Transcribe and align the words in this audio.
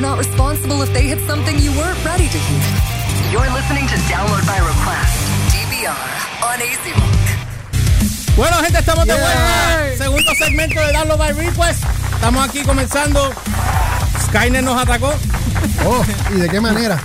we're 0.00 0.08
not 0.08 0.16
responsible 0.18 0.80
if 0.80 0.90
they 0.94 1.02
hit 1.02 1.18
something 1.28 1.58
you 1.58 1.70
weren't 1.72 2.02
ready 2.06 2.26
to 2.26 2.38
hear. 2.38 2.64
You're 3.30 3.50
listening 3.52 3.86
to 3.86 3.96
Download 4.08 4.46
by 4.46 4.56
Request, 4.56 5.12
DVR, 5.52 5.92
on 6.40 6.58
Easy 6.62 6.92
Rock. 6.92 8.34
Bueno, 8.34 8.56
gente, 8.62 8.78
estamos 8.78 9.04
de 9.06 9.12
Yeah. 9.12 9.20
vuelta. 9.20 10.04
Segundo 10.04 10.34
segmento 10.36 10.80
de 10.80 10.92
Darlo 10.92 11.18
by 11.18 11.32
Request. 11.32 11.84
Estamos 12.14 12.48
aquí 12.48 12.62
comenzando. 12.62 13.30
Skynet 14.26 14.62
nos 14.62 14.80
atacó. 14.80 15.12
Oh, 15.84 16.02
¿y 16.34 16.38
de 16.40 16.48
qué 16.48 16.60
manera? 16.60 16.98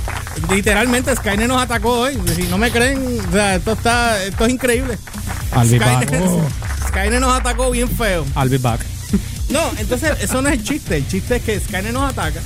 Literalmente, 0.49 1.13
Skynet 1.17 1.49
nos 1.49 1.61
atacó 1.61 1.99
hoy. 1.99 2.17
Si 2.33 2.43
no 2.43 2.57
me 2.57 2.71
creen, 2.71 3.19
o 3.27 3.31
sea, 3.31 3.55
esto 3.55 3.73
está, 3.73 4.23
esto 4.23 4.45
es 4.45 4.53
increíble. 4.53 4.97
I'll 5.53 5.69
be 5.69 5.79
back. 5.79 6.03
Skynet, 6.07 6.29
Skynet 6.87 7.19
nos 7.19 7.37
atacó 7.37 7.71
bien 7.71 7.89
feo. 7.89 8.25
I'll 8.37 8.49
be 8.49 8.57
back. 8.57 8.79
No, 9.49 9.59
entonces 9.77 10.17
eso 10.21 10.41
no 10.41 10.47
es 10.47 10.55
el 10.55 10.63
chiste. 10.63 10.97
El 10.97 11.07
chiste 11.07 11.35
es 11.35 11.43
que 11.43 11.59
Skynet 11.59 11.91
nos 11.91 12.09
ataca. 12.09 12.39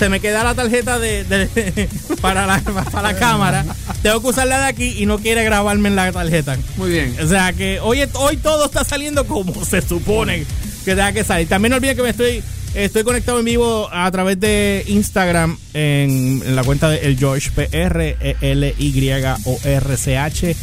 Se 0.00 0.08
me 0.08 0.18
queda 0.18 0.42
la 0.42 0.54
tarjeta 0.54 0.98
de, 0.98 1.24
de- 1.24 1.88
para, 2.22 2.46
la, 2.46 2.58
para 2.60 3.12
la 3.12 3.18
cámara. 3.18 3.66
Tengo 4.02 4.22
que 4.22 4.28
usarla 4.28 4.58
de 4.60 4.64
aquí 4.64 4.94
y 4.98 5.04
no 5.04 5.18
quiere 5.18 5.44
grabarme 5.44 5.90
en 5.90 5.94
la 5.96 6.10
tarjeta. 6.10 6.56
Muy 6.78 6.88
bien. 6.90 7.14
O 7.22 7.28
sea 7.28 7.52
que 7.52 7.80
hoy, 7.80 8.00
hoy 8.14 8.38
todo 8.38 8.64
está 8.64 8.82
saliendo 8.82 9.26
como 9.26 9.62
se 9.62 9.82
supone 9.82 10.46
que 10.86 10.92
tenga 10.94 11.12
que 11.12 11.22
salir. 11.22 11.48
También 11.48 11.70
no 11.72 11.76
olviden 11.76 11.96
que 11.96 12.02
me 12.02 12.08
estoy, 12.08 12.42
estoy 12.74 13.04
conectado 13.04 13.40
en 13.40 13.44
vivo 13.44 13.90
a 13.92 14.10
través 14.10 14.40
de 14.40 14.84
Instagram 14.88 15.58
en, 15.74 16.42
en 16.46 16.56
la 16.56 16.64
cuenta 16.64 16.88
de 16.88 17.00
El 17.00 17.18
George 17.18 17.50
PR, 17.50 18.00
E 18.00 18.36
L 18.40 18.74
Y 18.78 19.10
O 19.44 19.58
R 19.62 19.96
C 19.98 20.16
H 20.16 20.56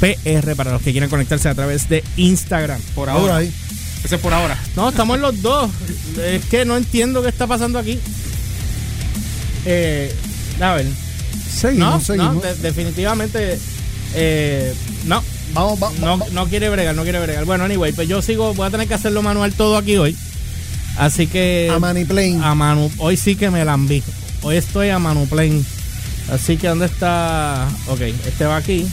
PR 0.00 0.56
para 0.56 0.72
los 0.72 0.80
que 0.80 0.92
quieran 0.92 1.10
conectarse 1.10 1.50
a 1.50 1.54
través 1.54 1.90
de 1.90 2.02
Instagram. 2.16 2.80
Por 2.94 3.10
Ahora 3.10 3.36
ahí. 3.36 3.52
Ese 4.02 4.14
es 4.14 4.20
por 4.22 4.32
ahora. 4.32 4.56
No, 4.76 4.88
estamos 4.88 5.18
los 5.18 5.42
dos. 5.42 5.70
Es 6.24 6.44
que 6.46 6.64
no 6.64 6.76
entiendo 6.78 7.20
qué 7.20 7.28
está 7.28 7.46
pasando 7.46 7.78
aquí. 7.78 7.98
Eh, 9.70 10.14
a 10.62 10.74
ver. 10.74 10.86
No, 10.86 12.00
Seguimos, 12.00 12.08
no, 12.16 12.40
de- 12.40 12.54
definitivamente. 12.56 13.58
eh, 14.14 14.74
no, 15.04 15.22
Vamos, 15.52 15.78
va- 15.82 15.90
no, 16.00 16.18
va- 16.18 16.26
no 16.32 16.46
quiere 16.46 16.70
bregar, 16.70 16.94
no 16.94 17.02
quiere 17.02 17.20
bregar. 17.20 17.44
Bueno, 17.44 17.64
anyway, 17.64 17.92
pues 17.92 18.08
yo 18.08 18.22
sigo, 18.22 18.54
voy 18.54 18.66
a 18.66 18.70
tener 18.70 18.88
que 18.88 18.94
hacerlo 18.94 19.20
manual 19.22 19.52
todo 19.52 19.76
aquí 19.76 19.96
hoy. 19.96 20.16
Así 20.96 21.26
que. 21.26 21.70
a 21.72 21.78
Maniplane. 21.78 22.40
a 22.42 22.54
manu, 22.54 22.90
hoy 22.98 23.16
sí 23.18 23.36
que 23.36 23.50
me 23.50 23.64
la 23.64 23.74
enví. 23.74 24.02
Hoy 24.42 24.56
estoy 24.56 24.88
a 24.88 24.98
Manuplane. 24.98 25.62
Así 26.32 26.56
que, 26.56 26.68
¿dónde 26.68 26.86
está? 26.86 27.68
Ok, 27.88 28.00
este 28.00 28.44
va 28.46 28.56
aquí. 28.56 28.86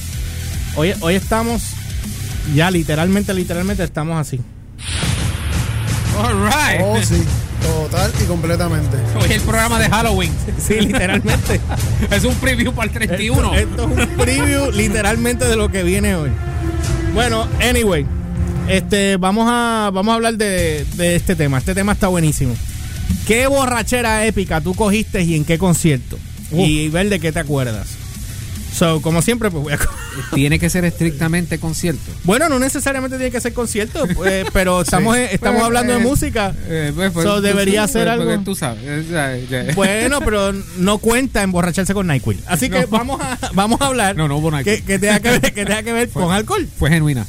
Hoy, 0.75 0.93
hoy 1.01 1.15
estamos. 1.15 1.61
Ya, 2.53 2.69
literalmente, 2.69 3.33
literalmente 3.33 3.83
estamos 3.83 4.19
así. 4.19 4.39
All 6.17 6.45
right. 6.45 6.81
Oh, 6.81 6.97
sí. 7.03 7.23
Total 7.65 8.11
y 8.21 8.25
completamente. 8.25 8.97
Hoy 9.15 9.25
es 9.25 9.31
el 9.31 9.41
programa 9.41 9.79
de 9.79 9.89
Halloween. 9.89 10.31
Sí, 10.57 10.75
literalmente. 10.81 11.59
es 12.11 12.23
un 12.23 12.35
preview 12.35 12.73
para 12.73 12.87
el 12.87 12.93
31. 12.93 13.55
Esto, 13.55 13.83
esto 13.83 14.01
es 14.01 14.07
un 14.07 14.15
preview 14.15 14.71
literalmente 14.71 15.45
de 15.45 15.55
lo 15.55 15.69
que 15.69 15.83
viene 15.83 16.15
hoy. 16.15 16.29
Bueno, 17.13 17.47
anyway, 17.61 18.05
este, 18.67 19.17
vamos 19.17 19.47
a, 19.49 19.89
vamos 19.93 20.11
a 20.11 20.15
hablar 20.15 20.35
de, 20.37 20.85
de 20.95 21.15
este 21.15 21.35
tema. 21.35 21.57
Este 21.57 21.73
tema 21.73 21.93
está 21.93 22.07
buenísimo. 22.07 22.55
¿Qué 23.25 23.47
borrachera 23.47 24.25
épica 24.25 24.61
tú 24.61 24.75
cogiste 24.75 25.23
y 25.23 25.35
en 25.35 25.45
qué 25.45 25.57
concierto? 25.57 26.19
Y 26.51 26.89
ver 26.89 27.09
de 27.09 27.19
qué 27.19 27.31
te 27.31 27.39
acuerdas. 27.39 28.04
So, 28.75 29.01
como 29.01 29.21
siempre, 29.21 29.49
pues 29.49 29.63
voy 29.63 29.73
a... 29.73 29.79
Tiene 30.35 30.59
que 30.59 30.69
ser 30.69 30.83
estrictamente 30.85 31.59
concierto. 31.59 32.01
Bueno, 32.23 32.49
no 32.49 32.59
necesariamente 32.59 33.15
tiene 33.17 33.31
que 33.31 33.39
ser 33.39 33.53
concierto, 33.53 34.05
pues, 34.15 34.45
pero 34.53 34.81
estamos, 34.81 35.17
estamos 35.17 35.55
Pues, 35.59 35.65
hablando 35.65 35.93
de 35.93 35.99
eh, 35.99 36.03
música. 36.03 36.53
Eh, 36.67 36.91
pues, 36.93 37.11
pues, 37.11 37.25
So, 37.25 37.39
debería 37.41 37.81
pues, 37.83 37.91
ser 37.91 38.07
porque 38.17 38.33
algo- 38.33 38.43
Tú 38.43 38.55
sabes. 38.55 38.81
eh. 38.85 39.71
Bueno, 39.75 40.19
pero 40.21 40.51
no 40.77 40.97
cuenta 40.97 41.41
emborracharse 41.43 41.93
con 41.93 42.07
NyQuil. 42.07 42.41
Así 42.47 42.69
que 42.69 42.81
No. 42.81 42.87
vamos 42.87 43.21
a, 43.21 43.37
vamos 43.53 43.79
a 43.81 43.87
hablar 43.87 44.15
No, 44.15 44.27
no 44.27 44.37
hubo 44.37 44.51
que, 44.63 44.83
que 44.83 44.99
tenga 44.99 45.19
que 45.19 45.29
ver, 45.31 45.41
que 45.41 45.65
tenga 45.65 45.83
que 45.83 45.93
ver 45.93 46.09
con 46.09 46.31
alcohol. 46.33 46.67
Fue 46.77 46.89
genuina. 46.89 47.25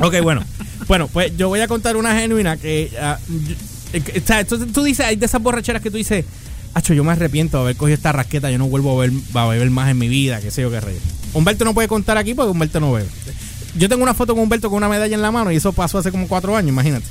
Ok, 0.00 0.20
bueno. 0.22 0.42
Bueno, 0.86 1.08
pues 1.08 1.36
yo 1.36 1.48
voy 1.48 1.60
a 1.60 1.68
contar 1.68 1.96
una 1.96 2.14
genuina 2.18 2.56
que. 2.56 2.90
ah, 3.00 3.18
yo- 3.28 3.54
eh, 3.92 4.00
que- 4.00 4.18
o 4.20 4.26
sea, 4.26 4.44
tú, 4.44 4.66
tú 4.66 4.82
dices, 4.84 5.04
hay 5.06 5.16
de 5.16 5.26
esas 5.26 5.42
borracheras 5.42 5.82
que 5.82 5.90
tú 5.90 5.96
dices, 5.98 6.24
Acho, 6.74 6.94
yo 6.94 7.02
me 7.04 7.12
arrepiento 7.12 7.56
de 7.58 7.62
haber 7.64 7.76
cogido 7.76 7.94
esta 7.94 8.12
rasqueta, 8.12 8.50
yo 8.50 8.58
no 8.58 8.66
vuelvo 8.68 8.96
a, 9.00 9.06
ver, 9.06 9.12
a 9.34 9.46
beber 9.46 9.70
más 9.70 9.90
en 9.90 9.98
mi 9.98 10.08
vida, 10.08 10.40
qué 10.40 10.50
sé 10.50 10.62
yo 10.62 10.70
qué 10.70 10.80
rey. 10.80 10.96
Humberto 11.34 11.64
no 11.64 11.74
puede 11.74 11.88
contar 11.88 12.16
aquí 12.18 12.34
porque 12.34 12.50
Humberto 12.50 12.78
no 12.80 12.92
bebe. 12.92 13.08
Yo 13.76 13.88
tengo 13.88 14.02
una 14.02 14.14
foto 14.14 14.34
con 14.34 14.44
Humberto 14.44 14.68
con 14.70 14.76
una 14.78 14.88
medalla 14.88 15.14
en 15.14 15.22
la 15.22 15.30
mano 15.30 15.50
y 15.52 15.56
eso 15.56 15.72
pasó 15.72 15.98
hace 15.98 16.10
como 16.10 16.26
cuatro 16.28 16.56
años, 16.56 16.70
imagínate. 16.70 17.04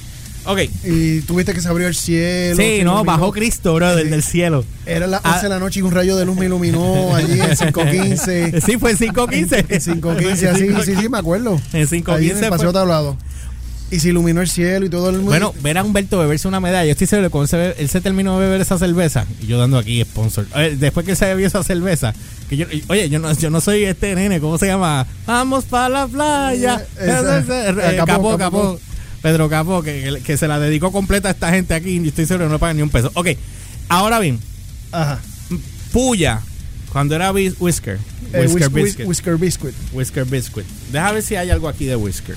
Ok. 0.46 0.60
Y 0.86 1.22
tuviste 1.22 1.54
que 1.54 1.60
se 1.62 1.68
abrió 1.68 1.88
el 1.88 1.96
cielo. 1.96 2.56
Sí, 2.56 2.62
no, 2.62 2.74
iluminó. 2.94 3.04
bajó 3.04 3.34
Cristo, 3.34 3.74
brother, 3.74 4.06
Sí. 4.06 4.10
del 4.10 4.24
cielo. 4.24 4.64
Era 4.86 5.06
las 5.06 5.20
Ah. 5.26 5.32
11 5.34 5.44
de 5.44 5.50
la 5.50 5.60
noche 5.60 5.80
y 5.82 5.84
un 5.84 5.92
rayo 5.92 6.16
de 6.16 6.26
luz 6.26 6.38
me 6.38 6.46
iluminó 6.46 7.14
allí 7.16 7.34
en 7.42 7.50
515. 7.58 8.62
Sí, 8.66 8.78
fue 8.78 8.92
en 8.92 8.98
5.15. 8.98 9.66
En 9.68 9.82
515, 9.82 10.48
así, 10.50 10.68
sí, 10.86 10.96
sí, 11.02 11.10
me 11.10 11.18
acuerdo. 11.18 11.60
En 11.74 11.86
5.15 11.88 12.16
Ahí 12.16 12.30
en 12.30 12.38
el 12.38 12.38
fue- 12.40 12.50
paseo 12.50 12.72
tablado. 12.72 13.18
Y 13.90 14.00
se 14.02 14.10
iluminó 14.10 14.42
el 14.42 14.50
cielo 14.50 14.86
y 14.86 14.90
todo 14.90 15.10
el 15.10 15.16
mundo. 15.18 15.32
Bueno, 15.32 15.54
ver 15.62 15.78
a 15.78 15.84
Humberto 15.84 16.20
beberse 16.20 16.48
una 16.48 16.60
medalla. 16.60 16.84
Yo 16.86 16.92
estoy 16.92 17.08
seguro 17.08 17.30
que 17.30 17.32
cuando 17.32 17.48
se 17.48 17.72
él 17.80 17.88
se 17.88 18.02
terminó 18.02 18.38
de 18.38 18.46
beber 18.46 18.60
esa 18.62 18.78
cerveza, 18.78 19.26
y 19.42 19.48
yo 19.48 19.58
dando 19.58 19.78
aquí 19.78 20.02
sponsor. 20.04 20.46
eh, 20.56 20.76
después 20.78 21.06
que 21.06 21.12
él 21.14 21.18
se 21.18 21.26
bebió 21.28 21.48
esa 21.48 21.64
cerveza, 21.64 22.14
que 22.50 22.58
yo, 22.58 22.66
oye, 22.90 23.10
yo 23.10 23.20
no, 23.20 23.32
yo 23.34 23.50
no 23.50 23.62
soy 23.62 23.86
este 23.86 24.14
nene, 24.16 24.42
¿cómo 24.42 24.58
se 24.58 24.68
llama? 24.68 25.08
Vamos 25.26 25.64
para 25.66 25.88
la 25.90 26.08
playa. 26.08 26.86
Eh, 27.00 27.06
esa- 27.06 27.40
Eh, 27.40 27.96
Capó, 27.96 28.06
Capó, 28.06 28.38
Capó. 28.38 28.38
Capó. 28.38 28.80
Pedro 29.22 29.50
Capó, 29.50 29.82
que, 29.82 30.20
que- 30.24 30.36
se 30.38 30.48
la 30.50 30.60
dedicó 30.60 30.92
completa 30.92 31.30
a 31.30 31.32
esta 31.32 31.50
gente 31.52 31.74
aquí 31.74 31.92
y 32.04 32.08
estoy 32.10 32.26
seguro 32.26 32.48
que 32.48 32.52
no 32.52 32.60
pagan 32.60 32.76
ni 32.76 32.84
un 32.84 32.90
peso. 32.90 33.10
Ok, 33.14 33.30
ahora 33.88 34.20
bien, 34.20 34.40
Ajá. 34.92 35.20
Puya, 35.94 36.42
cuando 36.92 37.16
era 37.16 37.32
Whis- 37.32 37.56
Whisker. 37.58 38.00
Eh, 38.34 38.42
Whisker 38.42 38.70
whis- 38.70 38.74
whis- 38.74 38.84
Biscuit. 38.84 39.08
Whisker 39.08 39.38
Biscuit. 39.38 39.76
Whisker 39.94 40.26
Biscuit. 40.26 40.66
Deja 40.92 41.12
ver 41.14 41.24
si 41.24 41.36
hay 41.36 41.50
algo 41.50 41.70
aquí 41.70 41.86
de 41.86 41.96
Whisker. 41.96 42.36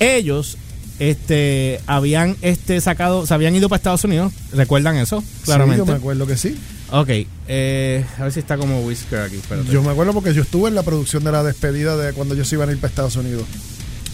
Ellos 0.00 0.58
este 0.98 1.80
habían 1.86 2.36
este 2.42 2.80
sacado, 2.80 3.26
se 3.26 3.34
habían 3.34 3.54
ido 3.54 3.68
para 3.68 3.78
Estados 3.78 4.04
Unidos, 4.04 4.32
¿recuerdan 4.52 4.96
eso? 4.96 5.20
Sí, 5.20 5.26
Claramente. 5.44 5.78
yo 5.78 5.86
me 5.86 5.92
acuerdo 5.94 6.26
que 6.26 6.36
sí. 6.36 6.56
ok, 6.90 7.08
eh, 7.48 8.04
a 8.18 8.22
ver 8.22 8.32
si 8.32 8.40
está 8.40 8.56
como 8.56 8.80
Whisker 8.82 9.20
aquí, 9.20 9.36
espérate. 9.36 9.70
Yo 9.70 9.82
me 9.82 9.90
acuerdo 9.90 10.12
porque 10.12 10.32
yo 10.34 10.42
estuve 10.42 10.68
en 10.68 10.74
la 10.74 10.82
producción 10.82 11.24
de 11.24 11.32
la 11.32 11.42
despedida 11.42 11.96
de 11.96 12.12
cuando 12.12 12.34
ellos 12.34 12.52
iban 12.52 12.68
a 12.68 12.72
ir 12.72 12.78
para 12.78 12.88
Estados 12.88 13.16
Unidos. 13.16 13.44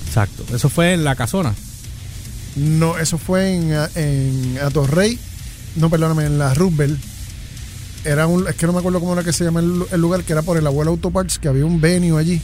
Exacto, 0.06 0.44
eso 0.54 0.68
fue 0.68 0.94
en 0.94 1.04
la 1.04 1.14
casona. 1.16 1.54
No, 2.56 2.98
eso 2.98 3.16
fue 3.18 3.54
en, 3.54 3.72
en 3.94 4.58
Atorrey. 4.62 5.18
No, 5.76 5.88
perdóname, 5.88 6.24
en 6.26 6.38
la 6.38 6.52
Roosevelt. 6.54 7.00
Era 8.04 8.26
un, 8.26 8.48
es 8.48 8.54
que 8.56 8.66
no 8.66 8.72
me 8.72 8.78
acuerdo 8.78 8.98
cómo 8.98 9.12
era 9.12 9.22
que 9.22 9.32
se 9.32 9.44
llama 9.44 9.60
el, 9.60 9.84
el 9.92 10.00
lugar, 10.00 10.24
que 10.24 10.32
era 10.32 10.42
por 10.42 10.56
el 10.56 10.66
abuelo 10.66 10.90
Autoparts, 10.90 11.38
que 11.38 11.48
había 11.48 11.64
un 11.66 11.80
venue 11.80 12.18
allí. 12.18 12.40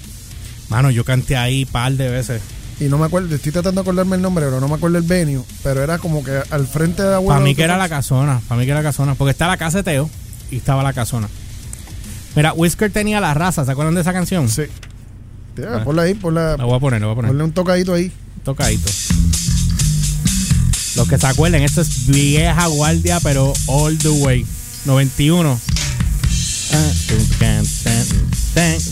Mano, 0.68 0.90
yo 0.90 1.02
canté 1.04 1.36
ahí 1.36 1.64
par 1.64 1.92
de 1.92 2.08
veces. 2.08 2.42
Y 2.78 2.84
no 2.84 2.98
me 2.98 3.06
acuerdo, 3.06 3.34
estoy 3.34 3.52
tratando 3.52 3.80
de 3.80 3.84
acordarme 3.86 4.16
el 4.16 4.22
nombre, 4.22 4.44
pero 4.44 4.60
no 4.60 4.68
me 4.68 4.74
acuerdo 4.74 4.98
el 4.98 5.04
venue. 5.04 5.42
Pero 5.62 5.82
era 5.82 5.98
como 5.98 6.22
que 6.22 6.42
al 6.50 6.66
frente 6.66 7.02
de 7.02 7.14
abuelo 7.14 7.28
Para 7.34 7.40
mí 7.40 7.54
que 7.54 7.62
era 7.62 7.78
la 7.78 7.88
casona, 7.88 8.40
para 8.48 8.58
mí 8.58 8.66
que 8.66 8.72
era 8.72 8.82
la 8.82 8.88
casona, 8.88 9.14
porque 9.14 9.30
está 9.30 9.46
la 9.46 9.56
casa 9.56 9.78
de 9.78 9.84
Teo 9.84 10.10
y 10.50 10.56
estaba 10.58 10.82
la 10.82 10.92
casona. 10.92 11.28
Mira, 12.34 12.52
Whisker 12.52 12.90
tenía 12.92 13.18
la 13.20 13.32
raza, 13.32 13.64
¿se 13.64 13.70
acuerdan 13.72 13.94
de 13.94 14.02
esa 14.02 14.12
canción? 14.12 14.48
Sí. 14.50 14.64
Ya, 15.56 15.82
ponla 15.84 16.02
ahí, 16.02 16.12
ponla, 16.12 16.58
La 16.58 16.64
voy 16.64 16.76
a 16.76 16.80
poner, 16.80 17.00
la 17.00 17.06
voy 17.06 17.12
a 17.14 17.16
poner. 17.16 17.30
ponle 17.30 17.44
un 17.44 17.52
tocadito 17.52 17.94
ahí. 17.94 18.12
tocadito. 18.44 18.90
Los 20.96 21.08
que 21.08 21.18
se 21.18 21.26
acuerden, 21.26 21.62
esto 21.62 21.80
es 21.80 22.06
vieja 22.06 22.66
guardia, 22.66 23.20
pero 23.20 23.52
all 23.66 23.96
the 23.98 24.08
way. 24.08 24.46
91. 24.84 25.58
Ah, 26.72 26.90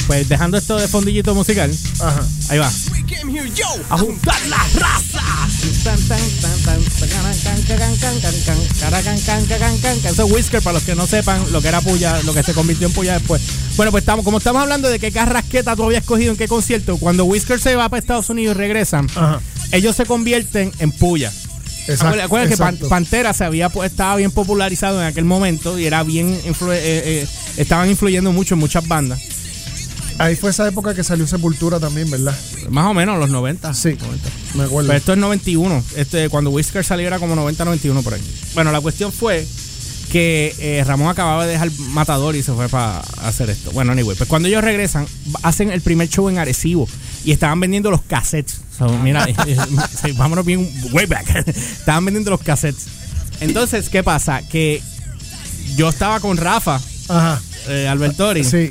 Pues 0.07 0.29
dejando 0.29 0.59
esto 0.59 0.77
de 0.79 0.87
fondillito 0.89 1.35
musical, 1.35 1.71
Ajá. 2.01 2.23
ahí 2.51 2.59
va. 2.59 2.71
A 3.89 3.97
juntar 3.99 4.37
la 4.49 4.59
raza. 4.79 5.23
Eso 10.11 10.27
es 10.27 10.33
Whisker 10.33 10.61
para 10.63 10.75
los 10.75 10.83
que 10.83 10.95
no 10.95 11.07
sepan 11.07 11.41
lo 11.51 11.63
que 11.63 11.69
era 11.69 11.81
Puya, 11.81 12.23
lo 12.25 12.35
que 12.35 12.43
se 12.43 12.53
convirtió 12.53 12.87
en 12.89 12.93
Puya 12.93 13.15
después. 13.15 13.41
Bueno, 13.77 13.91
pues 13.91 14.03
estamos, 14.03 14.23
como 14.25 14.37
estamos 14.39 14.61
hablando 14.63 14.89
de 14.91 14.99
qué 14.99 15.11
carrasqueta 15.11 15.75
tú 15.77 15.85
habías 15.85 16.03
escogido 16.03 16.33
en 16.33 16.37
qué 16.37 16.47
concierto, 16.47 16.99
cuando 16.99 17.25
Whisker 17.25 17.59
se 17.59 17.75
va 17.75 17.89
para 17.89 18.01
Estados 18.01 18.29
Unidos 18.29 18.55
y 18.57 18.59
regresan, 18.59 19.07
Ajá. 19.15 19.41
ellos 19.73 19.97
se 19.97 20.05
convierten 20.05 20.73
en 20.79 20.93
Puya. 20.93 21.33
Exacto. 21.87 22.23
Acuérdate 22.23 22.57
que. 22.79 22.87
Pantera 22.87 23.33
se 23.33 23.45
había 23.45 23.71
estaba 23.85 24.17
bien 24.17 24.31
popularizado 24.31 25.01
en 25.01 25.07
aquel 25.07 25.25
momento 25.25 25.79
y 25.79 25.87
era 25.87 26.03
bien 26.03 26.39
influ- 26.45 26.73
eh, 26.73 26.81
eh, 27.23 27.27
estaban 27.57 27.89
influyendo 27.91 28.33
mucho 28.33 28.55
en 28.55 28.61
muchas 28.61 28.87
bandas. 28.87 29.21
Ahí 30.19 30.37
fue 30.37 30.51
esa 30.51 30.67
época 30.69 30.95
que 30.95 31.03
salió 31.03 31.27
Sepultura 31.27 31.81
también, 31.81 32.11
¿verdad? 32.11 32.37
Más 32.71 32.87
o 32.87 32.95
menos 32.95 33.19
los 33.19 33.31
90. 33.31 33.75
Sí, 33.75 33.97
me 34.55 34.65
acuerdo. 34.65 34.87
Pero 34.89 34.99
esto 34.99 35.13
es 35.13 35.19
91. 35.19 35.83
Este, 35.97 36.29
cuando 36.29 36.51
Whisker 36.51 36.85
salió 36.85 37.07
era 37.07 37.19
como 37.19 37.35
90, 37.35 37.65
91 37.65 38.03
por 38.03 38.15
ahí. 38.15 38.23
Bueno, 38.55 38.71
la 38.71 38.81
cuestión 38.81 39.13
fue 39.13 39.45
que 40.13 40.55
eh, 40.61 40.85
Ramón 40.87 41.09
acababa 41.09 41.45
de 41.45 41.53
dejar 41.53 41.71
Matador 41.91 42.37
y 42.37 42.43
se 42.45 42.53
fue 42.53 42.69
para 42.69 43.01
hacer 43.23 43.51
esto. 43.51 43.73
Bueno, 43.73 43.91
anyway, 43.91 44.17
pues 44.17 44.29
cuando 44.29 44.47
ellos 44.47 44.63
regresan, 44.63 45.07
hacen 45.43 45.73
el 45.73 45.81
primer 45.81 46.09
show 46.09 46.29
en 46.29 46.39
Arecibo 46.39 46.89
y 47.25 47.33
estaban 47.33 47.59
vendiendo 47.59 47.91
los 47.91 48.03
cassettes. 48.03 48.61
So, 48.79 48.89
mira, 48.99 49.27
sí, 50.03 50.13
vámonos 50.13 50.45
bien 50.47 50.71
way 50.93 51.07
back. 51.07 51.35
estaban 51.49 52.05
vendiendo 52.05 52.31
los 52.31 52.41
cassettes. 52.43 52.87
Entonces, 53.41 53.89
¿qué 53.89 54.05
pasa? 54.05 54.43
Que 54.49 54.81
yo 55.75 55.89
estaba 55.89 56.21
con 56.21 56.37
Rafa, 56.37 56.81
Ajá. 57.09 57.43
eh, 57.69 57.89
Albertori. 57.89 58.45
Sí. 58.45 58.71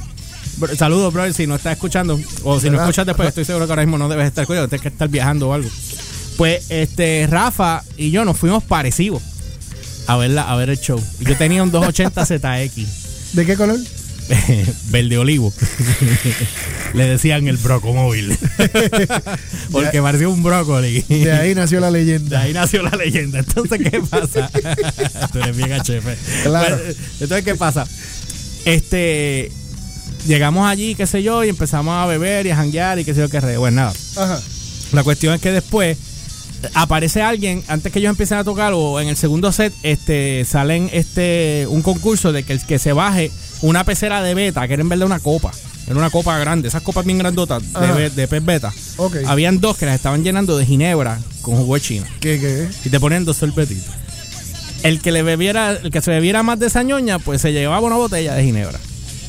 Saludos, 0.77 1.13
bro, 1.13 1.31
si 1.33 1.47
no 1.47 1.55
estás 1.55 1.73
escuchando, 1.73 2.19
o 2.43 2.59
si 2.59 2.69
no 2.69 2.79
escuchas 2.79 3.05
después, 3.05 3.29
estoy 3.29 3.45
seguro 3.45 3.65
que 3.65 3.71
ahora 3.71 3.83
mismo 3.83 3.97
no 3.97 4.07
debes 4.09 4.27
estar 4.27 4.43
escuchando, 4.43 4.67
tienes 4.67 4.81
que 4.81 4.89
estar 4.89 5.09
viajando 5.09 5.49
o 5.49 5.53
algo. 5.53 5.69
Pues, 6.37 6.65
este, 6.69 7.27
Rafa 7.29 7.83
y 7.97 8.11
yo 8.11 8.25
nos 8.25 8.37
fuimos 8.37 8.63
parecidos 8.63 9.21
a 10.07 10.17
verla, 10.17 10.43
a 10.43 10.55
ver 10.55 10.69
el 10.69 10.79
show. 10.79 11.01
Y 11.19 11.25
Yo 11.25 11.37
tenía 11.37 11.63
un 11.63 11.71
280 11.71 12.25
ZX, 12.71 13.33
¿De 13.33 13.45
qué 13.45 13.55
color? 13.55 13.79
verde 14.89 15.17
olivo. 15.17 15.53
Le 16.93 17.05
decían 17.07 17.47
el 17.47 17.57
brocomóvil. 17.57 18.37
Porque 19.71 20.01
parecía 20.01 20.29
un 20.29 20.43
brócoli. 20.43 21.01
De 21.01 21.31
ahí 21.31 21.55
nació 21.55 21.79
la 21.79 21.91
De 21.91 21.99
leyenda. 21.99 22.41
ahí 22.41 22.53
nació 22.53 22.83
la 22.83 22.91
leyenda. 22.95 23.39
Entonces, 23.39 23.79
¿qué 23.89 23.99
pasa? 24.01 24.49
Tú 25.31 25.39
eres 25.39 25.57
bien 25.57 25.71
HF. 25.71 26.43
Claro. 26.43 26.77
Pues, 26.77 26.97
Entonces, 27.19 27.43
¿qué 27.43 27.55
pasa? 27.55 27.85
Este. 28.65 29.51
Llegamos 30.27 30.67
allí, 30.67 30.95
qué 30.95 31.05
sé 31.05 31.21
yo, 31.21 31.43
y 31.43 31.49
empezamos 31.49 31.93
a 31.95 32.05
beber 32.05 32.45
y 32.45 32.51
a 32.51 32.55
janguear 32.55 32.99
y 32.99 33.05
qué 33.05 33.13
sé 33.13 33.21
yo 33.21 33.29
qué 33.29 33.41
re. 33.41 33.57
Bueno, 33.57 33.81
nada. 33.81 33.93
Ajá. 34.17 34.41
La 34.93 35.03
cuestión 35.03 35.33
es 35.33 35.41
que 35.41 35.51
después 35.51 35.97
aparece 36.73 37.21
alguien, 37.21 37.63
antes 37.67 37.91
que 37.91 37.99
ellos 37.99 38.11
empiecen 38.11 38.37
a 38.37 38.43
tocar, 38.43 38.73
o 38.73 38.99
en 39.01 39.09
el 39.09 39.17
segundo 39.17 39.51
set, 39.51 39.73
este, 39.83 40.45
salen 40.45 40.89
este 40.93 41.65
un 41.69 41.81
concurso 41.81 42.31
de 42.31 42.43
que 42.43 42.53
el 42.53 42.65
que 42.65 42.79
se 42.79 42.93
baje 42.93 43.31
una 43.61 43.83
pecera 43.83 44.21
de 44.21 44.33
beta, 44.33 44.67
que 44.67 44.73
era 44.73 44.81
en 44.81 44.89
verdad 44.89 45.07
una 45.07 45.19
copa. 45.19 45.51
Era 45.85 45.97
una 45.97 46.09
copa 46.09 46.37
grande, 46.39 46.69
esas 46.69 46.81
copas 46.81 47.03
bien 47.03 47.17
grandotas 47.17 47.61
de, 47.73 48.09
de 48.09 48.27
pez 48.29 48.45
beta. 48.45 48.73
Ok. 48.95 49.17
Habían 49.25 49.59
dos 49.59 49.77
que 49.77 49.85
las 49.85 49.95
estaban 49.95 50.23
llenando 50.23 50.57
de 50.57 50.65
ginebra 50.65 51.19
con 51.41 51.57
jugo 51.57 51.75
de 51.75 51.81
china. 51.81 52.07
¿Qué, 52.21 52.39
qué? 52.39 52.69
Y 52.85 52.89
te 52.89 53.01
ponían 53.01 53.25
dos 53.25 53.35
sorbetitos. 53.37 53.93
El 54.83 55.01
que 55.01 55.11
le 55.11 55.23
bebiera, 55.23 55.71
el 55.71 55.91
que 55.91 56.01
se 56.01 56.11
bebiera 56.11 56.41
más 56.43 56.59
de 56.59 56.67
esa 56.67 56.83
ñoña, 56.83 57.19
pues 57.19 57.41
se 57.41 57.51
llevaba 57.51 57.85
una 57.85 57.97
botella 57.97 58.33
de 58.33 58.43
ginebra. 58.45 58.79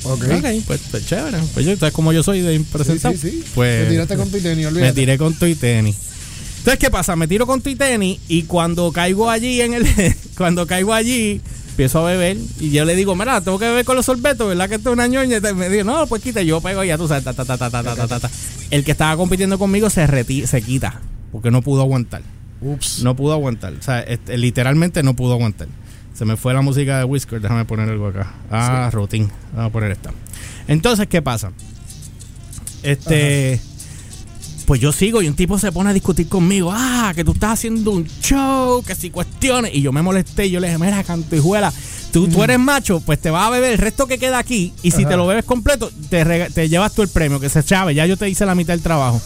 Ok. 0.04 0.24
Pues, 0.66 0.80
pues, 0.90 1.06
chévere. 1.06 1.38
Pues 1.54 1.66
yo, 1.66 1.76
¿sabes 1.76 1.94
cómo 1.94 2.12
yo 2.12 2.22
soy 2.22 2.40
de 2.40 2.50
Sí, 2.50 2.56
impresentable? 2.56 3.18
sí, 3.18 3.30
sí. 3.30 3.44
Pues, 3.54 3.84
Te 3.84 3.90
tiraste 3.90 4.16
con 4.16 4.30
tu 4.30 4.38
tenis, 4.38 4.56
me 4.58 4.66
olvídate. 4.66 4.92
tiré 4.92 5.18
con 5.18 5.34
tu 5.34 5.46
y 5.46 5.54
tenis. 5.54 5.96
Entonces, 6.58 6.78
¿qué 6.78 6.90
pasa? 6.90 7.16
Me 7.16 7.26
tiro 7.28 7.46
con 7.46 7.60
tu 7.60 7.70
y 7.70 7.76
tenis 7.76 8.20
y 8.28 8.44
cuando 8.44 8.90
caigo 8.92 9.28
allí 9.30 9.60
en 9.60 9.74
el 9.74 9.86
cuando 10.36 10.66
caigo 10.66 10.94
allí 10.94 11.40
empiezo 11.70 12.06
a 12.06 12.10
beber 12.10 12.36
y 12.60 12.70
yo 12.70 12.84
le 12.84 12.94
digo, 12.96 13.16
mira, 13.16 13.40
tengo 13.40 13.58
que 13.58 13.66
beber 13.66 13.84
con 13.84 13.96
los 13.96 14.06
sorbetos, 14.06 14.46
¿verdad 14.48 14.68
que 14.68 14.76
esto 14.76 14.90
es 14.90 14.92
una 14.94 15.06
ñoña? 15.08 15.38
Y 15.38 15.54
me 15.54 15.68
dice, 15.68 15.84
no, 15.84 16.06
pues 16.06 16.22
quita, 16.22 16.40
yo 16.42 16.60
pego 16.60 16.84
y 16.84 16.88
ya 16.88 16.96
tú 16.96 17.08
sabes, 17.08 17.24
ta, 17.24 17.32
ta, 17.34 17.44
ta, 17.44 17.58
ta, 17.58 17.68
ta, 17.70 17.82
ta, 17.82 17.94
ta, 17.96 18.06
ta, 18.06 18.20
ta. 18.20 18.30
El 18.70 18.84
que 18.84 18.92
estaba 18.92 19.16
compitiendo 19.16 19.58
conmigo 19.58 19.90
se 19.90 20.06
reti 20.06 20.46
se 20.46 20.62
quita 20.62 21.00
porque 21.32 21.50
no 21.50 21.62
pudo 21.62 21.82
aguantar. 21.82 22.22
Ups. 22.62 23.02
No 23.02 23.14
pudo 23.16 23.32
aguantar. 23.34 23.74
O 23.78 23.82
sea, 23.82 24.00
este, 24.00 24.38
literalmente 24.38 25.02
no 25.02 25.14
pudo 25.16 25.34
aguantar. 25.34 25.68
Se 26.14 26.24
me 26.24 26.36
fue 26.36 26.54
la 26.54 26.60
música 26.62 26.98
de 26.98 27.04
Whisker. 27.04 27.40
Déjame 27.40 27.64
poner 27.64 27.88
algo 27.88 28.06
acá. 28.06 28.32
Ah, 28.50 28.88
routine. 28.92 29.28
Vamos 29.52 29.70
a 29.70 29.72
poner 29.72 29.90
esta. 29.90 30.10
Entonces, 30.68 31.06
¿qué 31.08 31.20
pasa? 31.22 31.50
Este. 32.82 33.60
Pues 34.66 34.80
yo 34.80 34.92
sigo 34.92 35.20
y 35.20 35.28
un 35.28 35.34
tipo 35.34 35.58
se 35.58 35.70
pone 35.72 35.90
a 35.90 35.92
discutir 35.92 36.26
conmigo. 36.28 36.70
Ah, 36.72 37.12
que 37.14 37.22
tú 37.22 37.32
estás 37.32 37.52
haciendo 37.52 37.90
un 37.90 38.06
show, 38.22 38.82
que 38.82 38.94
si 38.94 39.10
cuestiones. 39.10 39.74
Y 39.74 39.82
yo 39.82 39.92
me 39.92 40.00
molesté 40.00 40.46
y 40.46 40.52
yo 40.52 40.60
le 40.60 40.68
dije, 40.68 40.78
mira, 40.78 41.02
cantijuela, 41.04 41.70
tú, 42.12 42.28
tú 42.28 42.42
eres 42.42 42.58
macho, 42.58 43.00
pues 43.00 43.20
te 43.20 43.28
vas 43.30 43.46
a 43.46 43.50
beber 43.50 43.72
el 43.72 43.78
resto 43.78 44.06
que 44.06 44.16
queda 44.16 44.38
aquí. 44.38 44.72
Y 44.82 44.90
si 44.92 45.04
te 45.04 45.16
lo 45.18 45.26
bebes 45.26 45.44
completo, 45.44 45.90
te, 46.08 46.24
rega- 46.24 46.48
te 46.48 46.70
llevas 46.70 46.94
tú 46.94 47.02
el 47.02 47.08
premio, 47.08 47.40
que 47.40 47.50
se 47.50 47.62
chave. 47.62 47.94
Ya 47.94 48.06
yo 48.06 48.16
te 48.16 48.26
hice 48.30 48.46
la 48.46 48.54
mitad 48.54 48.72
del 48.72 48.80
trabajo. 48.82 49.20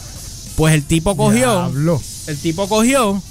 Pues 0.56 0.74
el 0.74 0.82
tipo 0.82 1.16
cogió. 1.16 1.38
Diablo. 1.68 2.02
El 2.26 2.36
tipo 2.38 2.68
cogió. 2.68 3.22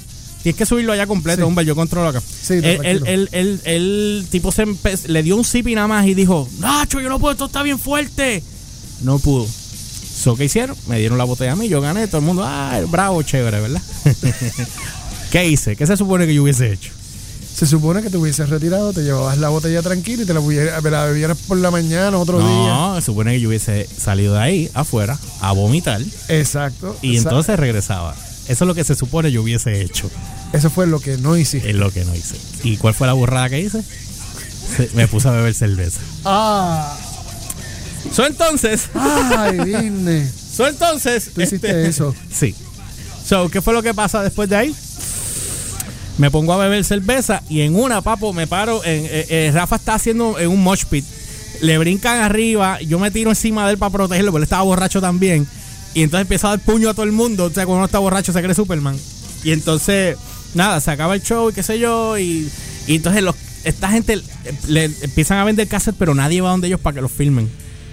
Tienes 0.44 0.58
que 0.58 0.66
subirlo 0.66 0.94
allá 0.94 1.08
completo, 1.08 1.42
Sí. 1.42 1.44
hombre. 1.48 1.66
Yo 1.66 1.76
controlo 1.76 2.08
acá. 2.10 2.22
Sí, 2.22 2.54
el, 2.54 2.66
el, 2.66 3.08
el, 3.08 3.30
el- 3.32 3.62
el 3.66 4.28
tipo 4.30 4.52
se 4.52 4.66
le 5.08 5.24
dio 5.24 5.36
un 5.36 5.44
sip 5.44 5.68
y 5.68 5.76
nada 5.76 5.88
más 5.88 6.06
y 6.08 6.14
dijo: 6.14 6.48
Nacho, 6.60 7.02
yo 7.02 7.10
no 7.10 7.20
puedo, 7.20 7.32
esto 7.34 7.46
está 7.48 7.64
bien 7.64 7.80
fuerte. 7.80 8.42
No 9.02 9.20
pudo. 9.20 9.46
So, 9.48 10.36
¿Qué 10.36 10.46
hicieron? 10.46 10.76
Me 10.88 10.98
dieron 11.00 11.18
la 11.18 11.26
botella 11.26 11.52
a 11.52 11.56
mí, 11.56 11.68
yo 11.68 11.80
gané. 11.82 12.08
Todo 12.08 12.20
el 12.20 12.26
mundo, 12.26 12.44
ah, 12.46 12.80
bravo, 12.90 13.22
chévere, 13.24 13.60
¿verdad? 13.62 13.82
¿Qué 15.32 15.48
hice? 15.48 15.76
¿Qué 15.76 15.86
se 15.86 15.98
supone 15.98 16.26
que 16.26 16.34
yo 16.34 16.44
hubiese 16.44 16.72
hecho? 16.72 16.92
Se 17.54 17.66
supone 17.66 18.02
que 18.04 18.10
te 18.12 18.18
hubieses 18.18 18.50
retirado, 18.50 18.94
te 18.94 19.02
llevabas 19.04 19.38
la 19.40 19.50
botella 19.50 19.82
tranquila 19.82 20.24
y 20.24 20.26
te 20.28 20.34
la, 20.34 21.06
bebieras 21.06 21.38
por 21.48 21.58
la 21.58 21.72
mañana 21.72 22.16
otro 22.18 22.38
día. 22.38 22.48
No, 22.48 22.96
se 22.96 23.02
supone 23.08 23.34
que 23.34 23.42
yo 23.42 23.50
hubiese 23.50 23.88
salido 23.98 24.36
de 24.36 24.40
ahí, 24.40 24.70
afuera, 24.76 25.18
a 25.42 25.52
vomitar 25.54 26.00
Exacto. 26.30 26.96
y 27.02 27.18
entonces 27.18 27.58
regresaba. 27.60 28.16
Eso 28.48 28.64
es 28.64 28.68
lo 28.68 28.76
que 28.76 28.84
se 28.84 28.96
supone 28.96 29.32
yo 29.32 29.42
hubiese 29.44 29.82
hecho. 29.82 30.10
Eso 30.54 30.70
fue 30.70 30.88
lo 30.88 31.00
que 31.00 31.18
no 31.18 31.36
hiciste. 31.36 31.70
Es 31.70 31.76
lo 31.76 31.92
que 31.92 32.06
no 32.06 32.16
hice. 32.16 32.36
¿Y 32.64 32.78
cuál 32.78 32.94
fue 32.94 33.08
la 33.08 33.14
burrada 33.14 33.50
que 33.50 33.60
hice? 33.60 33.84
Me 34.94 35.08
puse 35.08 35.28
a 35.28 35.32
beber 35.32 35.54
cerveza. 35.54 36.00
Ah. 36.26 36.98
So 38.12 38.26
entonces, 38.26 38.90
Ay, 38.94 39.58
Disney. 39.60 40.30
so 40.56 40.68
entonces. 40.68 41.32
Tú 41.34 41.42
hiciste 41.42 41.88
eso. 41.88 42.16
Sí. 42.32 42.56
So, 43.26 43.50
¿qué 43.50 43.62
fue 43.62 43.74
lo 43.74 43.84
que 43.84 43.94
pasa 43.94 44.24
después 44.24 44.48
de 44.50 44.56
ahí? 44.56 44.76
Me 46.18 46.32
pongo 46.32 46.54
a 46.54 46.58
beber 46.58 46.84
cerveza 46.84 47.44
y 47.50 47.62
en 47.62 47.76
una, 47.76 48.02
papo, 48.02 48.34
me 48.34 48.48
paro. 48.48 48.84
En, 48.86 49.06
eh, 49.06 49.26
eh, 49.30 49.52
Rafa 49.54 49.76
está 49.76 49.96
haciendo 49.96 50.40
en 50.40 50.50
un 50.50 50.64
mosh 50.64 50.86
pit. 50.86 51.06
Le 51.62 51.78
brincan 51.78 52.20
arriba, 52.22 52.80
yo 52.82 53.00
me 53.00 53.12
tiro 53.12 53.30
encima 53.32 53.66
de 53.66 53.74
él 53.74 53.78
para 53.78 53.92
protegerlo, 53.92 54.32
porque 54.32 54.40
él 54.42 54.44
estaba 54.44 54.64
borracho 54.64 55.02
también. 55.02 55.48
Y 55.98 56.04
entonces 56.04 56.26
empieza 56.26 56.46
a 56.46 56.50
dar 56.52 56.60
puño 56.60 56.92
a 56.92 56.94
todo 56.94 57.06
el 57.06 57.12
mundo. 57.12 57.46
O 57.46 57.50
sea, 57.50 57.66
cuando 57.66 57.78
uno 57.78 57.86
está 57.86 57.98
borracho 57.98 58.32
se 58.32 58.40
cree 58.44 58.54
Superman. 58.54 58.96
Y 59.44 59.50
entonces, 59.50 60.16
nada, 60.54 60.80
se 60.80 60.92
acaba 60.92 61.16
el 61.16 61.24
show 61.24 61.50
y 61.50 61.54
qué 61.54 61.64
sé 61.64 61.80
yo. 61.80 62.20
Y, 62.20 62.48
y 62.86 62.98
entonces 62.98 63.24
los, 63.24 63.36
esta 63.64 63.90
gente 63.90 64.14
eh, 64.14 64.54
le 64.68 64.86
empiezan 64.86 65.40
a 65.40 65.44
vender 65.44 65.68
cassettes, 65.68 65.98
pero 65.98 66.14
nadie 66.14 66.40
va 66.40 66.52
donde 66.52 66.68
ellos 66.68 66.80
para 66.80 66.94
que 66.94 67.02
los 67.02 67.12
filmen. 67.12 67.50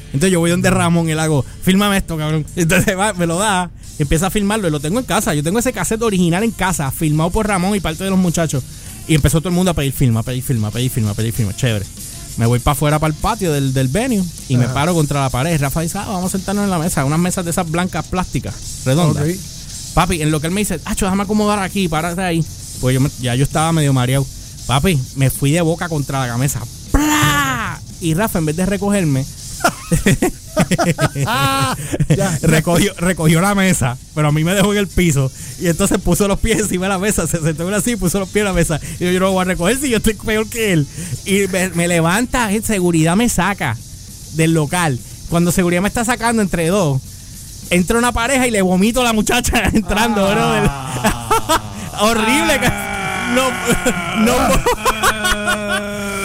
Entonces 0.08 0.32
yo 0.32 0.40
voy 0.40 0.50
donde 0.50 0.68
Ramón 0.68 1.08
y 1.08 1.14
le 1.14 1.20
hago, 1.22 1.46
fílmame 1.62 1.96
esto, 1.96 2.18
cabrón. 2.18 2.44
Entonces 2.56 2.94
va, 2.94 3.14
me 3.14 3.24
lo 3.24 3.38
da, 3.38 3.70
y 3.98 4.02
empieza 4.02 4.26
a 4.26 4.30
filmarlo 4.30 4.68
y 4.68 4.70
lo 4.70 4.80
tengo 4.80 4.98
en 4.98 5.06
casa. 5.06 5.32
Yo 5.32 5.42
tengo 5.42 5.58
ese 5.58 5.72
cassette 5.72 6.02
original 6.02 6.44
en 6.44 6.50
casa, 6.50 6.90
filmado 6.90 7.30
por 7.30 7.48
Ramón 7.48 7.74
y 7.74 7.80
parte 7.80 8.04
de 8.04 8.10
los 8.10 8.18
muchachos. 8.18 8.62
Y 9.08 9.14
empezó 9.14 9.40
todo 9.40 9.48
el 9.48 9.54
mundo 9.54 9.70
a 9.70 9.74
pedir 9.74 9.94
filma, 9.94 10.20
a 10.20 10.22
pedir 10.24 10.42
filma, 10.42 10.68
a 10.68 10.70
pedir 10.72 10.90
filma, 10.90 11.12
a 11.12 11.14
pedir 11.14 11.32
filma. 11.32 11.56
Chévere. 11.56 11.86
Me 12.36 12.46
voy 12.46 12.58
para 12.58 12.72
afuera, 12.72 12.98
para 12.98 13.14
el 13.14 13.18
patio 13.20 13.52
del, 13.52 13.72
del 13.72 13.88
venue 13.88 14.22
y 14.48 14.56
me 14.56 14.66
paro 14.68 14.92
contra 14.94 15.20
la 15.22 15.30
pared. 15.30 15.60
Rafa 15.60 15.80
dice, 15.82 15.98
ah, 15.98 16.04
vamos 16.08 16.26
a 16.34 16.36
sentarnos 16.36 16.64
en 16.64 16.70
la 16.70 16.78
mesa. 16.78 17.04
Unas 17.04 17.18
mesas 17.20 17.44
de 17.44 17.52
esas 17.52 17.70
blancas 17.70 18.04
plásticas, 18.06 18.54
redondas. 18.84 19.24
Papi, 19.94 20.20
en 20.22 20.30
lo 20.32 20.40
que 20.40 20.48
él 20.48 20.52
me 20.52 20.60
dice, 20.62 20.80
Acho, 20.84 21.04
déjame 21.06 21.22
acomodar 21.22 21.60
aquí, 21.60 21.86
párate 21.88 22.20
ahí. 22.22 22.44
Pues 22.80 22.94
yo 22.94 23.00
me- 23.00 23.10
ya 23.20 23.34
yo 23.36 23.44
estaba 23.44 23.70
medio 23.72 23.92
mareado. 23.92 24.26
Papi, 24.66 24.98
me 25.14 25.30
fui 25.30 25.52
de 25.52 25.60
boca 25.60 25.88
contra 25.88 26.26
la 26.26 26.36
mesa. 26.36 26.60
¡Plá! 26.90 27.80
Y 28.00 28.14
Rafa, 28.14 28.38
en 28.40 28.46
vez 28.46 28.56
de 28.56 28.66
recogerme, 28.66 29.24
Ah, 31.26 31.76
ya. 32.16 32.38
recogió, 32.42 32.92
recogió 32.98 33.40
la 33.40 33.54
mesa, 33.54 33.96
pero 34.14 34.28
a 34.28 34.32
mí 34.32 34.44
me 34.44 34.54
dejó 34.54 34.72
en 34.72 34.78
el 34.78 34.88
piso. 34.88 35.30
Y 35.60 35.66
entonces 35.68 35.98
puso 35.98 36.28
los 36.28 36.38
pies 36.38 36.60
encima 36.60 36.86
de 36.86 36.90
la 36.90 36.98
mesa, 36.98 37.26
se 37.26 37.40
sentó 37.40 37.68
así 37.74 37.92
y 37.92 37.96
puso 37.96 38.18
los 38.20 38.28
pies 38.28 38.42
en 38.42 38.46
la 38.46 38.52
mesa. 38.52 38.80
Y 39.00 39.04
yo, 39.04 39.10
yo 39.10 39.20
no 39.20 39.26
lo 39.26 39.32
voy 39.32 39.42
a 39.42 39.44
recoger 39.44 39.78
si 39.78 39.90
yo 39.90 39.96
estoy 39.98 40.14
peor 40.14 40.48
que 40.48 40.72
él. 40.72 40.86
Y 41.24 41.46
me, 41.48 41.68
me 41.70 41.88
levanta, 41.88 42.52
y 42.52 42.60
seguridad 42.62 43.16
me 43.16 43.28
saca 43.28 43.76
del 44.34 44.52
local. 44.54 44.98
Cuando 45.28 45.50
seguridad 45.52 45.82
me 45.82 45.88
está 45.88 46.04
sacando 46.04 46.42
entre 46.42 46.68
dos, 46.68 47.00
entra 47.70 47.98
una 47.98 48.12
pareja 48.12 48.46
y 48.46 48.50
le 48.50 48.62
vomito 48.62 49.00
a 49.00 49.04
la 49.04 49.12
muchacha 49.12 49.64
entrando, 49.72 50.24
brother. 50.28 50.70
Horrible. 52.00 52.60
que- 52.60 52.72
No, 53.34 53.50
no, 54.24 54.34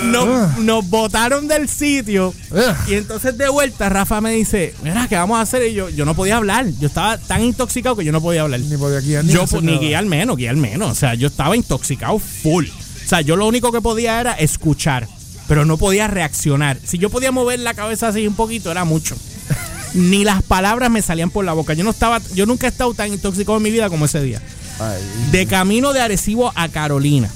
nos, 0.10 0.58
nos 0.60 0.89
botaron 0.89 1.48
del 1.48 1.70
sitio. 1.70 2.34
Ugh. 2.51 2.75
Y 2.89 2.96
entonces 2.96 3.38
de 3.38 3.50
vuelta 3.50 3.89
Rafa 3.89 4.22
me 4.22 4.32
dice, 4.32 4.74
mira, 4.84 5.08
¿qué 5.08 5.16
vamos 5.16 5.38
a 5.38 5.42
hacer? 5.42 5.68
Y 5.68 5.74
yo, 5.74 5.89
yo 5.89 6.06
no 6.06 6.16
podía 6.16 6.38
hablar. 6.38 6.68
Yo 6.80 6.88
estaba 6.88 7.18
tan 7.18 7.44
intoxicado 7.44 7.96
que 7.96 8.06
yo 8.06 8.12
no 8.12 8.22
podía 8.22 8.42
hablar. 8.42 8.60
Ni 8.60 8.78
podía 8.78 9.00
guiar 9.00 9.25
ni 9.25 9.34
yo 9.34 9.46
ni 9.62 9.78
guiar 9.78 10.06
menos, 10.06 10.38
guiar 10.38 10.56
menos. 10.56 10.92
O 10.92 10.96
sea, 10.96 11.13
yo 11.16 11.28
estaba 11.28 11.56
intoxicado 11.56 12.20
full. 12.20 12.66
O 12.68 13.08
sea, 13.10 13.22
yo 13.22 13.36
lo 13.36 13.48
único 13.48 13.72
que 13.72 13.82
podía 13.82 14.20
era 14.22 14.34
escuchar, 14.34 15.08
pero 15.48 15.66
no 15.66 15.78
podía 15.78 16.08
reaccionar. 16.08 16.78
Si 16.84 16.98
yo 16.98 17.10
podía 17.10 17.32
mover 17.32 17.60
la 17.60 17.74
cabeza 17.74 18.10
así 18.10 18.28
un 18.28 18.36
poquito, 18.36 18.70
era 18.72 18.86
mucho. 18.86 19.16
Ni 19.94 20.24
las 20.24 20.44
palabras 20.44 20.92
me 20.92 21.01
salían 21.01 21.32
por 21.32 21.44
la 21.44 21.54
boca. 21.54 21.74
Yo 21.74 21.84
no 21.84 21.89
estaba, 21.89 22.22
yo 22.36 22.46
nunca 22.46 22.68
he 22.68 22.70
estado 22.70 22.94
tan 22.94 23.12
intoxicado 23.12 23.58
en 23.58 23.63
mi 23.63 23.72
vida 23.72 23.89
como 23.89 24.06
ese 24.06 24.22
día. 24.22 24.42
Ay, 24.80 25.01
De 25.32 25.46
camino 25.48 25.92
de 25.92 26.01
Arecibo 26.01 26.51
a 26.56 26.70
Carolina. 26.70 27.30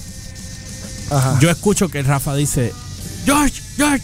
Ajá. 1.10 1.40
Yo 1.42 1.50
escucho 1.50 1.90
que 1.90 2.02
Rafa 2.04 2.36
dice, 2.36 2.72
George, 3.26 3.62
George, 3.78 4.02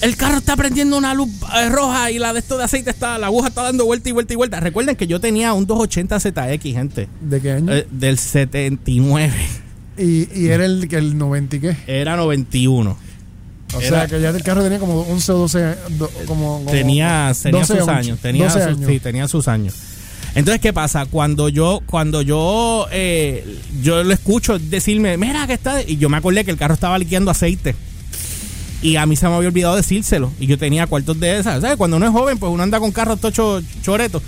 el 0.00 0.16
carro 0.16 0.38
está 0.38 0.56
prendiendo 0.56 0.96
una 0.96 1.12
luz 1.14 1.28
eh, 1.56 1.68
roja 1.68 2.10
y 2.10 2.18
la 2.18 2.32
de 2.32 2.38
esto 2.38 2.56
de 2.56 2.64
aceite 2.64 2.90
está, 2.90 3.18
la 3.18 3.26
aguja 3.26 3.48
está 3.48 3.62
dando 3.62 3.84
vuelta 3.84 4.08
y 4.08 4.12
vuelta 4.12 4.32
y 4.32 4.36
vuelta. 4.36 4.60
Recuerden 4.60 4.94
que 4.96 5.06
yo 5.06 5.20
tenía 5.20 5.52
un 5.54 5.66
280 5.66 6.20
ZX, 6.20 6.62
gente, 6.72 7.08
¿De 7.20 7.40
qué 7.40 7.52
año? 7.52 7.72
eh, 7.72 7.86
del 7.90 8.18
79. 8.18 9.32
y, 9.98 10.28
y 10.40 10.48
era 10.48 10.64
el, 10.64 10.86
el 10.92 11.18
90 11.18 11.56
y 11.56 11.60
qué. 11.60 11.76
Era 11.86 12.16
91. 12.16 12.96
O 13.74 13.80
Era- 13.80 13.88
sea, 13.88 14.06
que 14.06 14.20
ya 14.22 14.30
el 14.30 14.42
carro 14.42 14.62
tenía 14.62 14.78
como 14.78 15.00
11 15.02 15.32
o 15.32 15.38
12 15.38 15.64
años. 15.64 15.78
do- 15.98 16.10
Como, 16.26 16.58
como 16.60 16.70
tenía, 16.70 17.32
tenía 17.42 17.60
12 17.60 17.72
sus 17.74 17.82
once, 17.82 17.90
años, 17.92 18.18
tenía 18.20 18.44
12 18.44 18.58
sus, 18.60 18.66
años. 18.68 18.90
sí, 18.90 19.00
tenía 19.00 19.28
sus 19.28 19.48
años. 19.48 19.74
Entonces, 20.34 20.60
¿qué 20.60 20.72
pasa? 20.72 21.06
Cuando 21.06 21.48
yo, 21.48 21.82
cuando 21.86 22.22
yo, 22.22 22.86
eh, 22.92 23.60
yo 23.82 24.04
lo 24.04 24.12
escucho 24.12 24.58
decirme, 24.58 25.16
mira 25.16 25.46
que 25.46 25.54
está, 25.54 25.82
y 25.82 25.96
yo 25.96 26.08
me 26.08 26.16
acordé 26.16 26.44
que 26.44 26.50
el 26.50 26.56
carro 26.56 26.74
estaba 26.74 26.98
liqueando 26.98 27.30
aceite. 27.30 27.74
Y 28.80 28.96
a 28.96 29.06
mí 29.06 29.16
se 29.16 29.26
me 29.28 29.34
había 29.34 29.48
olvidado 29.48 29.76
decírselo. 29.76 30.32
Y 30.38 30.46
yo 30.46 30.56
tenía 30.56 30.86
cuartos 30.86 31.18
de 31.18 31.40
esas. 31.40 31.60
¿Sabes? 31.60 31.76
Cuando 31.76 31.96
uno 31.96 32.06
es 32.06 32.12
joven, 32.12 32.38
pues 32.38 32.52
uno 32.52 32.62
anda 32.62 32.78
con 32.78 32.92
carros 32.92 33.20
tocho 33.20 33.60
choretos. 33.82 34.22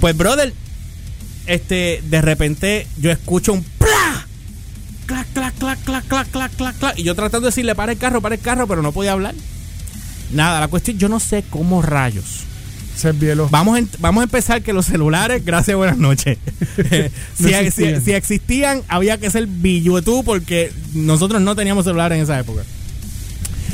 Pues, 0.00 0.16
brother, 0.16 0.52
este, 1.46 2.02
de 2.04 2.22
repente 2.22 2.86
yo 2.98 3.10
escucho 3.10 3.52
un 3.52 3.62
¡plá! 3.62 4.26
Clac, 5.06 5.26
clac, 5.32 5.54
clac, 5.54 5.84
clac, 5.84 6.06
clac, 6.06 6.30
clac, 6.30 6.56
clac, 6.56 6.78
clac. 6.78 6.98
Y 6.98 7.02
yo 7.02 7.14
tratando 7.14 7.46
de 7.46 7.50
decirle, 7.50 7.74
para 7.74 7.92
el 7.92 7.98
carro, 7.98 8.20
para 8.20 8.34
el 8.34 8.40
carro, 8.40 8.66
pero 8.66 8.82
no 8.82 8.92
podía 8.92 9.12
hablar. 9.12 9.34
Nada, 10.32 10.58
la 10.60 10.68
cuestión, 10.68 10.98
yo 10.98 11.08
no 11.08 11.20
sé 11.20 11.44
cómo 11.48 11.82
rayos. 11.82 12.44
Se 12.96 13.12
violó. 13.12 13.48
Vamos, 13.50 13.78
en- 13.78 13.88
vamos 13.98 14.20
a 14.22 14.24
empezar 14.24 14.62
que 14.62 14.72
los 14.72 14.86
celulares, 14.86 15.44
gracias, 15.44 15.76
buenas 15.76 15.98
noches. 15.98 16.38
si, 16.76 17.42
No 17.42 17.48
si- 17.48 17.54
existían. 17.54 18.04
si 18.04 18.12
existían, 18.12 18.82
había 18.88 19.18
que 19.18 19.30
ser 19.30 19.46
billuetú 19.46 20.22
porque 20.24 20.72
nosotros 20.94 21.42
no 21.42 21.56
teníamos 21.56 21.84
celular 21.84 22.12
en 22.12 22.22
esa 22.22 22.38
época. 22.38 22.62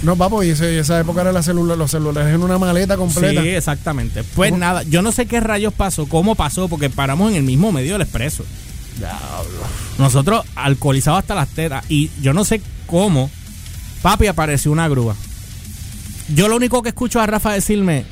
No, 0.02 0.16
papo, 0.16 0.42
y 0.42 0.48
esa 0.48 0.98
época 0.98 1.20
era 1.20 1.30
la 1.32 1.42
celula, 1.42 1.76
los 1.76 1.90
celulares 1.90 2.34
en 2.34 2.42
una 2.42 2.56
maleta 2.56 2.96
completa. 2.96 3.42
Sí, 3.42 3.48
exactamente. 3.50 4.24
Pues 4.34 4.50
¿Cómo? 4.50 4.58
nada, 4.60 4.82
yo 4.84 5.02
no 5.02 5.12
sé 5.12 5.26
qué 5.26 5.40
rayos 5.40 5.74
pasó, 5.74 6.06
cómo 6.06 6.34
pasó, 6.34 6.68
porque 6.68 6.88
paramos 6.88 7.30
en 7.30 7.36
el 7.36 7.42
mismo 7.42 7.70
medio 7.70 7.92
del 7.92 8.02
expreso. 8.02 8.44
Nosotros 9.98 10.44
alcoholizados 10.54 11.20
hasta 11.20 11.34
las 11.34 11.48
tetas. 11.48 11.84
Y 11.88 12.10
yo 12.22 12.32
no 12.32 12.44
sé 12.44 12.60
cómo, 12.86 13.30
papi, 14.02 14.26
apareció 14.26 14.72
una 14.72 14.88
grúa. 14.88 15.14
Yo 16.34 16.48
lo 16.48 16.56
único 16.56 16.82
que 16.82 16.90
escucho 16.90 17.20
a 17.20 17.26
Rafa 17.26 17.52
decirme, 17.52 18.04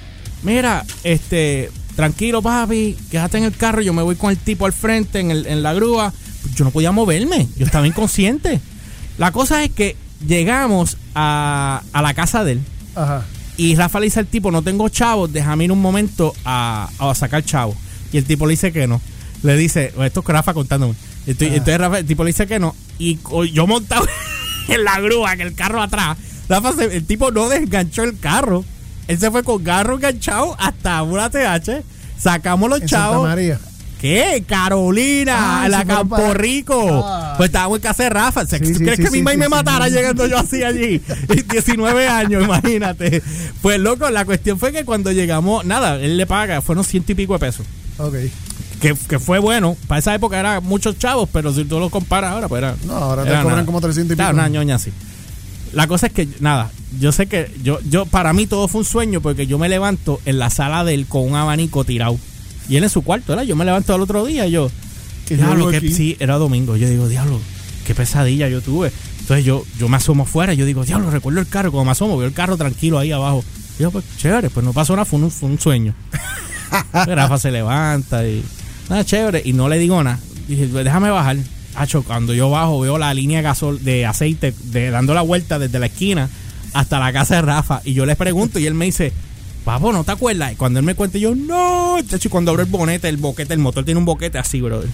mira, 0.42 0.84
este, 1.04 1.70
tranquilo, 1.96 2.42
papi, 2.42 2.96
quédate 3.10 3.38
en 3.38 3.44
el 3.44 3.56
carro, 3.56 3.80
yo 3.82 3.92
me 3.92 4.02
voy 4.02 4.16
con 4.16 4.30
el 4.30 4.36
tipo 4.38 4.66
al 4.66 4.72
frente 4.72 5.20
en, 5.20 5.30
el- 5.30 5.46
en 5.46 5.62
la 5.62 5.74
grúa. 5.74 6.12
Yo 6.54 6.64
no 6.64 6.70
podía 6.70 6.92
moverme, 6.92 7.48
yo 7.56 7.66
estaba 7.66 7.86
inconsciente. 7.92 8.60
La 9.18 9.32
cosa 9.32 9.64
es 9.64 9.70
que 9.70 9.96
llegamos 10.26 10.96
a, 11.14 11.82
a 11.92 12.02
la 12.02 12.14
casa 12.14 12.44
de 12.44 12.52
él. 12.52 12.60
Ajá. 12.94 13.24
Y 13.56 13.74
Rafa 13.74 13.98
le 13.98 14.04
dice 14.06 14.20
al 14.20 14.26
tipo, 14.28 14.50
no 14.52 14.62
tengo 14.62 14.88
chavos, 14.88 15.32
déjame 15.32 15.64
ir 15.64 15.72
un 15.72 15.80
momento 15.80 16.32
a, 16.44 16.88
a 16.98 17.14
sacar 17.14 17.44
chavos. 17.44 17.76
Y 18.12 18.18
el 18.18 18.24
tipo 18.24 18.46
le 18.46 18.52
dice 18.52 18.72
que 18.72 18.86
no. 18.86 19.00
Le 19.42 19.56
dice, 19.56 19.92
esto 20.00 20.20
es 20.20 20.26
Rafa 20.26 20.54
contándome. 20.54 20.94
Estoy-. 21.26 21.48
Entonces 21.48 21.78
Rafa, 21.78 21.98
el 21.98 22.06
tipo 22.06 22.22
le 22.22 22.28
dice 22.30 22.46
que 22.46 22.58
no. 22.60 22.74
Y 23.00 23.18
yo 23.52 23.66
montado 23.66 24.06
en 24.68 24.84
la 24.84 25.00
grúa, 25.00 25.32
en 25.32 25.40
el 25.40 25.54
carro 25.54 25.82
atrás. 25.82 26.16
Rafa, 26.48 26.72
se- 26.74 26.96
el 26.96 27.04
tipo 27.04 27.32
no 27.32 27.48
desganchó 27.48 28.04
el 28.04 28.18
carro. 28.20 28.64
Él 29.08 29.18
se 29.18 29.30
fue 29.30 29.42
con 29.42 29.62
carro 29.64 29.96
enganchado 29.96 30.54
hasta 30.58 31.02
una 31.02 31.28
TH. 31.30 31.82
Sacamos 32.18 32.68
los 32.70 32.82
En 32.82 32.88
Santa 32.88 33.06
chavos. 33.10 33.28
María. 33.28 33.58
¿Qué? 34.00 34.44
Carolina, 34.46 35.64
Ah, 35.64 35.68
la 35.68 35.84
Campo 35.84 36.14
para- 36.16 36.34
Rico. 36.34 37.02
Ah. 37.04 37.34
Pues 37.36 37.48
estábamos 37.48 37.78
en 37.78 37.82
casa 37.82 38.02
de 38.04 38.10
Rafa. 38.10 38.46
¿Se- 38.46 38.58
Sí, 38.58 38.72
¿Tú 38.72 38.78
sí, 38.78 38.84
crees 38.84 38.96
sí, 38.98 39.02
que 39.02 39.08
sí, 39.10 39.16
mi 39.16 39.22
mamá 39.22 39.36
me 39.36 39.48
matara 39.48 39.88
llegando 39.88 40.24
yo 40.26 40.38
así 40.38 40.62
allí? 40.62 41.02
19 41.50 42.06
años, 42.08 42.44
imagínate. 42.44 43.22
Pues 43.60 43.80
loco, 43.80 44.08
la 44.10 44.24
cuestión 44.24 44.58
fue 44.58 44.70
que 44.72 44.84
cuando 44.84 45.10
llegamos, 45.10 45.64
nada, 45.64 45.96
él 45.96 46.16
le 46.16 46.26
paga, 46.26 46.60
fueron 46.62 46.84
ciento 46.84 47.10
y 47.10 47.14
pico 47.16 47.32
de 47.32 47.38
pesos. 47.40 47.66
Ok. 47.98 48.14
Que, 48.80 48.94
que 49.08 49.18
fue 49.18 49.40
bueno. 49.40 49.76
Para 49.88 49.98
esa 49.98 50.14
época 50.14 50.38
era 50.38 50.60
muchos 50.60 50.96
chavos, 50.98 51.28
pero 51.32 51.52
si 51.52 51.64
tú 51.64 51.80
lo 51.80 51.90
comparas 51.90 52.30
ahora, 52.32 52.46
pues 52.48 52.60
era. 52.62 52.76
No, 52.84 52.92
ahora 52.94 53.24
te 53.24 53.30
era 53.30 53.42
cobran 53.42 53.66
como 53.66 53.80
300 53.80 54.14
y 54.14 54.16
pico. 54.16 54.30
una 54.30 54.48
ñoña 54.48 54.76
así. 54.76 54.92
La 55.72 55.86
cosa 55.86 56.06
es 56.06 56.12
que, 56.12 56.28
nada, 56.40 56.70
yo 56.98 57.12
sé 57.12 57.26
que 57.26 57.50
yo, 57.62 57.78
yo, 57.88 58.06
para 58.06 58.32
mí 58.32 58.46
todo 58.46 58.68
fue 58.68 58.80
un 58.80 58.84
sueño 58.84 59.20
porque 59.20 59.46
yo 59.46 59.58
me 59.58 59.68
levanto 59.68 60.20
en 60.24 60.38
la 60.38 60.50
sala 60.50 60.84
de 60.84 60.94
él 60.94 61.06
con 61.06 61.22
un 61.22 61.34
abanico 61.36 61.84
tirado. 61.84 62.18
Y 62.68 62.76
él 62.76 62.84
en 62.84 62.90
su 62.90 63.02
cuarto, 63.02 63.32
¿verdad? 63.32 63.44
Yo 63.44 63.56
me 63.56 63.64
levanto 63.64 63.94
al 63.94 64.00
otro 64.00 64.24
día 64.26 64.46
y 64.46 64.52
yo, 64.52 64.70
diablo, 65.28 65.70
que, 65.70 65.80
sí, 65.80 66.16
era 66.20 66.36
domingo. 66.36 66.76
Yo 66.76 66.88
digo, 66.88 67.08
diablo, 67.08 67.40
qué 67.86 67.94
pesadilla 67.94 68.48
yo 68.48 68.60
tuve. 68.60 68.92
Entonces 69.20 69.44
yo, 69.44 69.64
yo 69.78 69.88
me 69.88 69.96
asomo 69.96 70.22
afuera, 70.24 70.54
yo 70.54 70.64
digo, 70.66 70.84
diablo, 70.84 71.10
recuerdo 71.10 71.40
el 71.40 71.48
carro. 71.48 71.70
Cuando 71.70 71.86
me 71.86 71.92
asomo, 71.92 72.16
veo 72.16 72.26
el 72.28 72.34
carro 72.34 72.56
tranquilo 72.56 72.98
ahí 72.98 73.12
abajo. 73.12 73.44
Y 73.78 73.82
yo, 73.82 73.90
pues, 73.90 74.04
chévere, 74.18 74.50
pues 74.50 74.64
no 74.64 74.72
pasó 74.72 74.94
nada, 74.94 75.04
fue 75.04 75.18
un, 75.18 75.30
fue 75.30 75.48
un 75.48 75.58
sueño. 75.58 75.94
Rafa 76.92 77.38
se 77.38 77.50
levanta 77.50 78.26
y, 78.26 78.42
nada, 78.88 79.04
chévere. 79.04 79.42
Y 79.44 79.52
no 79.52 79.68
le 79.68 79.78
digo 79.78 80.02
nada. 80.02 80.18
Dije, 80.46 80.66
"Pues, 80.66 80.84
déjame 80.84 81.10
bajar. 81.10 81.36
Hacho, 81.78 82.02
cuando 82.02 82.34
yo 82.34 82.50
bajo, 82.50 82.80
veo 82.80 82.98
la 82.98 83.14
línea 83.14 83.38
de 83.38 83.44
gasol 83.44 83.82
de 83.82 84.06
aceite 84.06 84.54
de, 84.64 84.90
dando 84.90 85.14
la 85.14 85.22
vuelta 85.22 85.58
desde 85.58 85.78
la 85.78 85.86
esquina 85.86 86.28
hasta 86.74 86.98
la 86.98 87.12
casa 87.12 87.36
de 87.36 87.42
Rafa. 87.42 87.80
Y 87.84 87.94
yo 87.94 88.06
le 88.06 88.16
pregunto 88.16 88.58
y 88.58 88.66
él 88.66 88.74
me 88.74 88.86
dice, 88.86 89.12
Papo, 89.64 89.92
¿no 89.92 90.02
te 90.02 90.12
acuerdas? 90.12 90.52
Y 90.52 90.56
cuando 90.56 90.78
él 90.78 90.84
me 90.86 90.94
cuenta, 90.94 91.18
yo, 91.18 91.34
no. 91.34 91.98
Chacho, 92.08 92.28
y 92.28 92.30
cuando 92.30 92.50
abro 92.52 92.62
el 92.62 92.70
bonete, 92.70 93.08
el 93.08 93.18
boquete, 93.18 93.52
el 93.52 93.60
motor 93.60 93.84
tiene 93.84 93.98
un 93.98 94.06
boquete 94.06 94.38
así, 94.38 94.60
brother. 94.62 94.88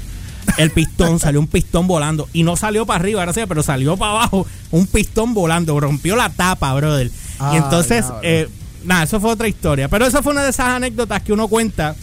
El 0.59 0.71
pistón, 0.71 1.19
salió 1.21 1.39
un 1.39 1.47
pistón 1.47 1.87
volando. 1.87 2.29
Y 2.33 2.43
no 2.43 2.57
salió 2.57 2.85
para 2.85 2.99
arriba, 2.99 3.23
gracias, 3.23 3.47
pero 3.47 3.63
salió 3.63 3.97
para 3.97 4.13
abajo. 4.13 4.47
Un 4.73 4.89
pistón 4.89 5.33
volando. 5.33 5.79
Rompió 5.79 6.17
la 6.17 6.29
tapa, 6.29 6.75
brother. 6.75 7.11
Ah, 7.39 7.53
y 7.55 7.59
entonces, 7.59 8.05
eh, 8.23 8.49
nada, 8.85 9.05
eso 9.05 9.21
fue 9.21 9.31
otra 9.31 9.47
historia. 9.47 9.89
Pero 9.89 10.07
esa 10.07 10.23
fue 10.23 10.33
una 10.33 10.43
de 10.43 10.51
esas 10.51 10.67
anécdotas 10.67 11.23
que 11.23 11.33
uno 11.33 11.47
cuenta. 11.47 11.95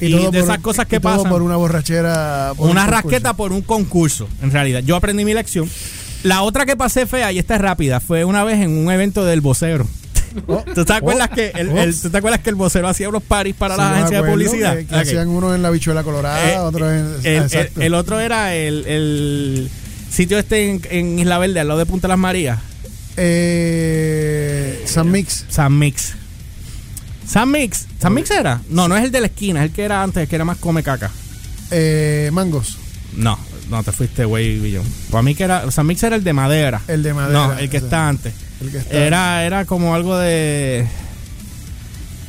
Y, 0.00 0.12
de 0.12 0.18
por- 0.26 0.36
esas 0.36 0.58
cosas 0.58 0.86
y 0.86 0.88
que 0.88 1.00
todo 1.00 1.16
pasan. 1.16 1.30
por 1.30 1.42
una 1.42 1.56
borrachera. 1.56 2.52
por 2.56 2.68
Una 2.70 2.84
un 2.84 2.90
rasqueta 2.90 3.34
por 3.34 3.52
un 3.52 3.62
concurso, 3.62 4.28
en 4.42 4.50
realidad. 4.50 4.82
Yo 4.84 4.96
aprendí 4.96 5.24
mi 5.24 5.34
lección. 5.34 5.68
La 6.22 6.42
otra 6.42 6.66
que 6.66 6.76
pasé 6.76 7.06
fea, 7.06 7.30
y 7.32 7.38
esta 7.38 7.54
es 7.54 7.60
rápida, 7.60 8.00
fue 8.00 8.24
una 8.24 8.42
vez 8.44 8.60
en 8.60 8.70
un 8.76 8.90
evento 8.92 9.24
del 9.24 9.40
vocero. 9.40 9.86
Oh, 10.48 10.62
¿Tú 10.74 10.84
te 10.84 10.92
acuerdas 10.92 11.30
oh, 11.32 11.34
que 11.34 11.50
el, 11.54 11.70
el- 11.78 11.88
ups. 11.88 12.02
¿tú 12.02 12.10
te 12.10 12.18
acuerdas 12.18 12.40
que 12.40 12.50
el 12.50 12.56
vocero 12.56 12.86
hacía 12.88 13.08
unos 13.08 13.22
paris 13.22 13.54
para 13.56 13.74
Sí, 13.74 13.80
las 13.80 13.90
agencias 13.92 14.22
de 14.22 14.30
publicidad? 14.30 14.76
Que, 14.76 14.84
que 14.86 14.94
Ok. 14.94 15.00
hacían 15.00 15.28
uno 15.28 15.54
en 15.54 15.62
la 15.62 15.70
bichuela 15.70 16.02
colorada, 16.02 16.52
Eh, 16.52 16.58
otro 16.58 16.92
en. 16.92 17.06
el, 17.24 17.36
exacto. 17.44 17.80
el- 17.80 17.86
el 17.86 17.94
otro 17.94 18.20
era 18.20 18.54
el, 18.54 18.84
el 18.86 19.70
sitio 20.10 20.38
este 20.38 20.68
en, 20.68 20.82
en 20.90 21.18
Isla 21.20 21.38
Verde, 21.38 21.60
al 21.60 21.68
lado 21.68 21.78
de 21.78 21.86
Punta 21.86 22.06
Las 22.06 22.18
Marías. 22.18 22.58
Eh, 23.16 24.82
San 24.86 25.10
Mix. 25.10 25.46
San 25.48 25.78
Mix. 25.78 26.14
San 27.26 27.50
Mix. 27.50 27.86
¿San 28.00 28.14
Mix 28.14 28.30
era? 28.30 28.60
No, 28.68 28.88
no 28.88 28.96
es 28.96 29.04
el 29.04 29.10
de 29.10 29.20
la 29.20 29.26
esquina, 29.26 29.64
es 29.64 29.70
el 29.70 29.74
que 29.74 29.82
era 29.82 30.02
antes, 30.02 30.22
el 30.22 30.28
que 30.28 30.36
era 30.36 30.44
más 30.44 30.58
come 30.58 30.82
caca. 30.82 31.10
Eh, 31.70 32.30
Mangos. 32.32 32.78
No, 33.16 33.38
no 33.70 33.82
te 33.82 33.92
fuiste, 33.92 34.24
güey, 34.24 34.58
Billón. 34.58 34.84
Para 35.10 35.22
mí 35.22 35.34
que 35.34 35.44
era. 35.44 35.70
San 35.70 35.86
Mix 35.86 36.02
era 36.02 36.16
el 36.16 36.24
de 36.24 36.32
madera. 36.32 36.80
El 36.86 37.02
de 37.02 37.14
madera. 37.14 37.46
No, 37.48 37.58
el 37.58 37.68
que 37.68 37.78
está 37.78 38.08
antes. 38.08 38.34
El 38.60 38.70
que 38.70 38.78
está. 38.78 38.96
Era, 38.96 39.44
era 39.44 39.64
como 39.64 39.94
algo 39.94 40.16
de. 40.18 40.86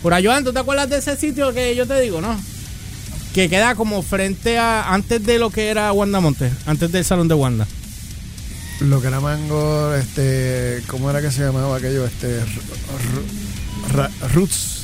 Por 0.01 0.13
Ayudan, 0.13 0.43
¿tú 0.43 0.53
te 0.53 0.59
acuerdas 0.59 0.89
de 0.89 0.97
ese 0.97 1.15
sitio 1.15 1.53
que 1.53 1.75
yo 1.75 1.85
te 1.85 1.99
digo, 1.99 2.21
no? 2.21 2.39
Que 3.33 3.49
queda 3.49 3.75
como 3.75 4.01
frente 4.01 4.57
a. 4.57 4.93
Antes 4.93 5.23
de 5.23 5.39
lo 5.39 5.49
que 5.49 5.67
era 5.69 5.91
Wanda 5.91 6.19
Monte, 6.19 6.51
antes 6.65 6.91
del 6.91 7.05
salón 7.05 7.27
de 7.27 7.35
Wanda. 7.35 7.67
Lo 8.79 9.01
que 9.01 9.07
era 9.07 9.19
Mango, 9.19 9.93
este. 9.93 10.81
¿Cómo 10.87 11.09
era 11.09 11.21
que 11.21 11.31
se 11.31 11.41
llamaba 11.41 11.77
aquello? 11.77 12.05
Este. 12.05 12.39
Roots. 14.33 14.76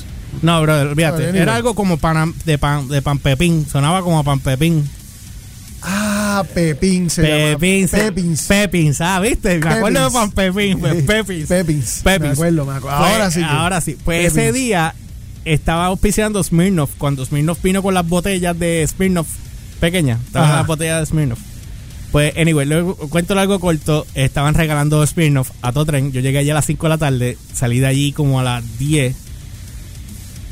No, 0.44 0.62
brother, 0.62 0.88
olvídate. 0.88 1.30
Era 1.38 1.56
algo 1.56 1.74
como 1.74 1.98
pan, 1.98 2.34
de 2.46 2.58
pan 2.58 2.88
de 2.88 3.02
pan 3.02 3.18
pepín. 3.18 3.66
Sonaba 3.68 4.02
como 4.04 4.24
pan 4.24 4.40
pepín. 4.40 4.88
Ah, 5.82 6.44
Pepín 6.54 7.10
se 7.10 7.22
llama. 7.24 7.60
Pepín. 7.60 7.88
se- 7.88 7.98
Pepins. 7.98 8.42
Pepins, 8.44 9.02
ah, 9.02 9.20
¿viste? 9.20 9.60
Me 9.60 9.70
acuerdo 9.70 10.06
de 10.06 10.12
pan 10.12 10.32
pepín. 10.32 10.80
pues. 10.80 11.04
Pepins. 11.04 11.48
Pepins. 11.50 12.02
Pepins. 12.04 12.22
Me 12.22 12.30
acuerdo, 12.30 12.66
me 12.66 12.74
acuerdo. 12.76 12.98
Pues, 13.00 13.12
Ahora 13.12 13.32
sí. 13.32 13.40
que- 13.40 13.46
Ahora 13.46 13.82
sí. 13.82 13.98
Pues 14.04 14.28
ese 14.28 14.52
día 14.54 14.96
estaba 15.46 15.86
auspiciando 15.88 16.42
Smirnoff. 16.44 16.92
Cuando 16.98 17.26
Smirnoff 17.26 17.62
vino 17.62 17.84
con 17.84 17.94
las 17.94 18.08
botellas 18.08 18.58
de 18.58 18.86
Smirnoff 18.88 19.28
pequeñas. 19.82 20.22
Estaban 20.26 20.52
las 20.52 20.66
botellas 20.68 21.02
de 21.02 21.06
Smirnoff. 21.08 21.40
Pues, 22.14 22.32
anyway, 22.38 22.66
luego 22.66 22.96
cuento 22.96 23.38
algo 23.38 23.60
corto. 23.60 24.06
Estaban 24.16 24.54
regalando 24.54 25.06
Smirnoff 25.06 25.52
a 25.62 25.74
todo 25.74 25.86
tren. 25.86 26.12
Yo 26.14 26.22
llegué 26.22 26.38
allí 26.38 26.50
a 26.52 26.54
las 26.54 26.66
5 26.66 26.86
de 26.86 26.90
la 26.90 26.98
tarde. 26.98 27.38
Salí 27.54 27.80
de 27.80 27.88
allí 27.88 28.12
como 28.14 28.40
a 28.40 28.44
las 28.44 28.78
10. 28.80 29.16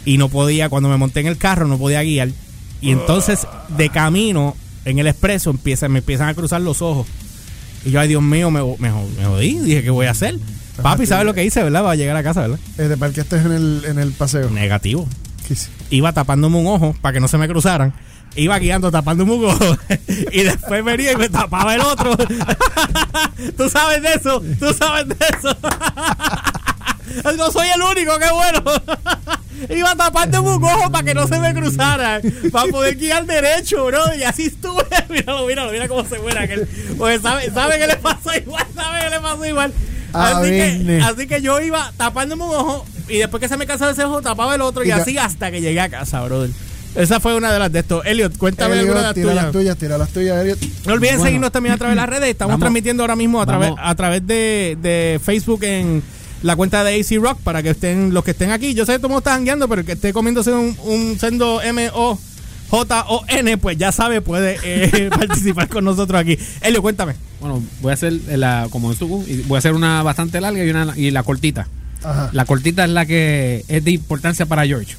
Y 0.05 0.17
no 0.17 0.29
podía, 0.29 0.69
cuando 0.69 0.89
me 0.89 0.97
monté 0.97 1.19
en 1.19 1.27
el 1.27 1.37
carro, 1.37 1.67
no 1.67 1.77
podía 1.77 2.01
guiar. 2.01 2.29
Y 2.81 2.91
entonces, 2.91 3.47
de 3.77 3.89
camino, 3.89 4.55
en 4.85 4.99
el 4.99 5.07
expreso, 5.07 5.51
empieza, 5.51 5.87
me 5.89 5.99
empiezan 5.99 6.29
a 6.29 6.33
cruzar 6.33 6.61
los 6.61 6.81
ojos. 6.81 7.07
Y 7.85 7.91
yo, 7.91 7.99
ay 7.99 8.07
Dios 8.07 8.21
mío, 8.21 8.51
me, 8.51 8.61
me, 8.63 8.91
me 8.91 9.25
jodí. 9.25 9.59
Dije, 9.59 9.83
¿qué 9.83 9.89
voy 9.89 10.07
a 10.07 10.11
hacer? 10.11 10.37
Papi, 10.81 11.05
¿sabes 11.05 11.25
lo 11.25 11.33
que 11.33 11.43
hice, 11.43 11.63
verdad? 11.63 11.83
Va 11.83 11.91
a 11.91 11.95
llegar 11.95 12.15
a 12.15 12.23
casa, 12.23 12.41
¿verdad? 12.41 12.59
Eh, 12.77 12.83
de 12.83 12.97
para 12.97 13.13
que 13.13 13.21
estés 13.21 13.45
en 13.45 13.51
el, 13.51 13.83
en 13.85 13.99
el 13.99 14.11
paseo. 14.13 14.49
Negativo. 14.49 15.07
¿Qué 15.47 15.53
hice? 15.53 15.69
Iba 15.89 16.13
tapándome 16.13 16.57
un 16.57 16.67
ojo 16.67 16.95
para 17.01 17.13
que 17.13 17.19
no 17.19 17.27
se 17.27 17.37
me 17.37 17.47
cruzaran. 17.47 17.93
Iba 18.35 18.57
guiando 18.59 18.91
tapándome 18.91 19.33
un 19.33 19.45
ojo. 19.45 19.77
y 20.31 20.41
después 20.41 20.83
venía 20.83 21.11
y 21.11 21.17
me 21.17 21.29
tapaba 21.29 21.75
el 21.75 21.81
otro. 21.81 22.15
Tú 23.57 23.69
sabes 23.69 24.01
de 24.01 24.13
eso. 24.13 24.41
Tú 24.59 24.73
sabes 24.73 25.07
de 25.07 25.15
eso. 25.37 25.55
no 27.37 27.51
soy 27.51 27.67
el 27.75 27.81
único, 27.81 28.17
qué 28.19 28.31
bueno. 28.31 28.63
Iba 29.69 29.95
tapándome 29.95 30.55
un 30.55 30.63
ojo 30.63 30.91
para 30.91 31.03
que 31.03 31.13
no 31.13 31.27
se 31.27 31.37
me 31.39 31.53
cruzaran. 31.53 32.21
Para 32.51 32.71
poder 32.71 32.95
guiar 32.95 33.25
derecho, 33.25 33.85
bro. 33.85 34.15
Y 34.17 34.23
así 34.23 34.47
estuve. 34.47 34.83
míralo, 35.09 35.45
míralo, 35.45 35.71
mira 35.71 35.87
cómo 35.87 36.03
se 36.03 36.17
muere 36.19 36.39
aquel. 36.39 36.67
Pues 36.97 37.21
sabe, 37.21 37.51
sabe 37.51 37.77
que 37.77 37.87
le 37.87 37.95
pasó 37.97 38.35
igual. 38.35 38.65
Sabe 38.73 39.03
que 39.03 39.09
le 39.09 39.19
pasó 39.19 39.45
igual. 39.45 39.73
A 40.13 40.39
Así 40.39 40.49
que, 40.49 41.01
así 41.03 41.27
que 41.27 41.41
yo 41.41 41.59
iba 41.61 41.93
tapándome 41.95 42.43
un 42.43 42.55
ojo 42.55 42.85
y 43.07 43.17
después 43.17 43.39
que 43.39 43.47
se 43.47 43.55
me 43.55 43.65
cansaba 43.65 43.91
ese 43.91 44.03
ojo 44.03 44.21
tapaba 44.21 44.55
el 44.55 44.61
otro 44.61 44.83
y, 44.83 44.91
así 44.91 45.17
hasta 45.17 45.51
que 45.51 45.61
llegué 45.61 45.79
a 45.79 45.89
casa, 45.89 46.21
brother. 46.23 46.49
Esa 46.95 47.21
fue 47.21 47.35
una 47.35 47.53
de 47.53 47.59
las 47.59 47.71
de 47.71 47.79
estos. 47.79 48.05
Elliot, 48.05 48.37
cuéntame 48.37 48.73
Elliot, 48.73 48.89
alguna 48.89 49.07
de 49.09 49.13
tira 49.13 49.27
las 49.27 49.35
las 49.35 49.51
tuyas. 49.53 49.53
tuyas, 49.53 49.77
tira 49.77 49.97
las 49.97 50.09
tuyas, 50.09 50.41
Elliot. 50.41 50.59
No 50.85 50.93
olviden 50.93 51.15
Bueno. 51.15 51.23
seguirnos 51.23 51.51
también 51.53 51.75
a 51.75 51.77
través 51.77 51.95
de 51.95 52.01
las 52.01 52.09
redes. 52.09 52.29
Estamos 52.29 52.51
Vamos. 52.51 52.59
transmitiendo 52.61 53.03
ahora 53.03 53.15
mismo 53.15 53.41
a 53.41 53.45
través, 53.45 53.71
a 53.77 53.95
través 53.95 54.27
de, 54.27 54.77
de 54.81 55.21
Facebook 55.23 55.63
en 55.63 56.03
la 56.41 56.55
cuenta 56.55 56.83
de 56.83 56.99
AC 56.99 57.21
Rock 57.21 57.39
para 57.41 57.61
que 57.63 57.69
estén 57.71 58.13
los 58.13 58.23
que 58.23 58.31
estén 58.31 58.51
aquí. 58.51 58.73
Yo 58.73 58.85
sé 58.85 58.93
que 58.93 58.97
todo 58.99 59.07
el 59.07 59.11
mundo 59.11 59.19
está 59.19 59.33
jangueando, 59.33 59.67
pero 59.67 59.81
el 59.81 59.85
que 59.87 59.93
esté 59.93 60.11
comiéndose 60.13 60.51
un, 60.51 60.75
un 60.83 61.19
sendo 61.19 61.61
M-O-J-O-N, 61.61 63.57
pues 63.57 63.77
ya 63.77 63.91
sabe, 63.91 64.21
puede 64.21 64.57
eh, 64.63 65.09
participar 65.17 65.67
con 65.67 65.83
nosotros 65.85 66.19
aquí. 66.19 66.37
Elio, 66.61 66.81
cuéntame. 66.81 67.13
Bueno, 67.39 67.63
voy 67.81 67.91
a 67.91 67.93
hacer 67.93 68.13
la, 68.13 68.67
como 68.71 68.93
tú, 68.95 69.23
y 69.27 69.37
voy 69.43 69.55
a 69.55 69.59
hacer 69.59 69.73
una 69.73 70.03
bastante 70.03 70.39
larga 70.41 70.63
y 70.63 70.69
una 70.69 70.93
y 70.95 71.11
la 71.11 71.23
cortita. 71.23 71.67
Ajá. 72.03 72.29
La 72.33 72.45
cortita 72.45 72.83
es 72.85 72.89
la 72.89 73.05
que 73.05 73.63
es 73.67 73.83
de 73.83 73.91
importancia 73.91 74.45
para 74.45 74.65
George. 74.65 74.95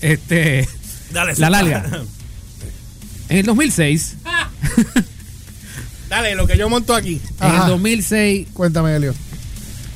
Este, 0.00 0.68
Dale, 1.12 1.34
la 1.36 1.50
larga. 1.50 1.84
En 3.28 3.38
el 3.38 3.46
2006, 3.46 4.18
Dale, 6.08 6.36
lo 6.36 6.46
que 6.46 6.56
yo 6.56 6.68
monto 6.68 6.94
aquí. 6.94 7.20
en 7.40 7.54
el 7.54 7.66
2006, 7.66 8.46
Cuéntame, 8.54 8.94
Elio. 8.94 9.14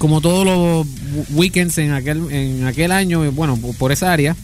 Como 0.00 0.20
todos 0.22 0.44
los 0.46 0.86
weekends 1.34 1.76
en 1.78 1.92
aquel 1.92 2.32
en 2.32 2.66
aquel 2.66 2.90
año, 2.90 3.30
bueno, 3.32 3.56
por- 3.78 3.92
esa 3.92 4.12
área, 4.12 4.34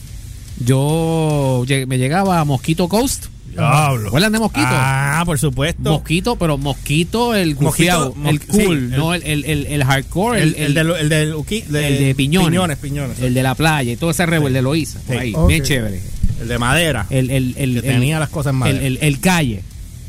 yo 0.64 1.64
lleg- 1.66 1.86
me 1.86 1.98
llegaba 1.98 2.40
a 2.40 2.44
Mosquito 2.44 2.88
Coast. 2.88 3.26
Diablo. 3.50 4.04
¿Recuerdan 4.04 4.32
de 4.32 4.38
Mosquito? 4.38 4.66
Ah, 4.68 5.22
por 5.24 5.38
supuesto. 5.38 5.90
Mosquito, 5.90 6.36
pero 6.36 6.58
Mosquito 6.58 7.34
el 7.34 7.54
gufiado, 7.54 8.14
Mosquito, 8.14 8.28
el 8.28 8.40
cool, 8.40 8.60
sí, 8.60 8.84
el- 8.84 8.90
no 8.90 9.14
el, 9.14 9.22
el, 9.22 9.44
el, 9.46 9.66
el 9.66 9.84
hardcore, 9.84 10.42
el, 10.42 10.54
el, 10.56 10.62
el, 10.64 10.74
del, 10.74 10.90
el 10.90 11.08
del 11.08 11.34
uki- 11.34 11.64
el 11.66 11.72
de 11.72 12.14
piñones, 12.14 12.50
Piñones, 12.50 12.76
piñones. 12.78 13.18
el 13.20 13.32
de 13.32 13.42
la 13.42 13.54
playa 13.54 13.92
y 13.92 13.96
todo 13.96 14.10
ese 14.10 14.26
rebo, 14.26 14.48
el 14.48 14.52
de 14.52 14.60
Loíza, 14.60 14.98
por 15.06 15.16
Sí. 15.16 15.22
ahí, 15.22 15.34
bien 15.48 15.62
chévere. 15.62 16.00
El 16.42 16.48
de 16.48 16.58
madera. 16.58 17.06
El, 17.08 17.30
el, 17.30 17.54
el, 17.56 17.80
que 17.80 17.88
el- 17.88 17.94
tenía 17.94 18.18
las 18.18 18.28
cosas 18.28 18.50
en 18.52 18.56
madera. 18.58 18.86
el, 18.86 18.98
el 19.00 19.20
calle. 19.20 19.62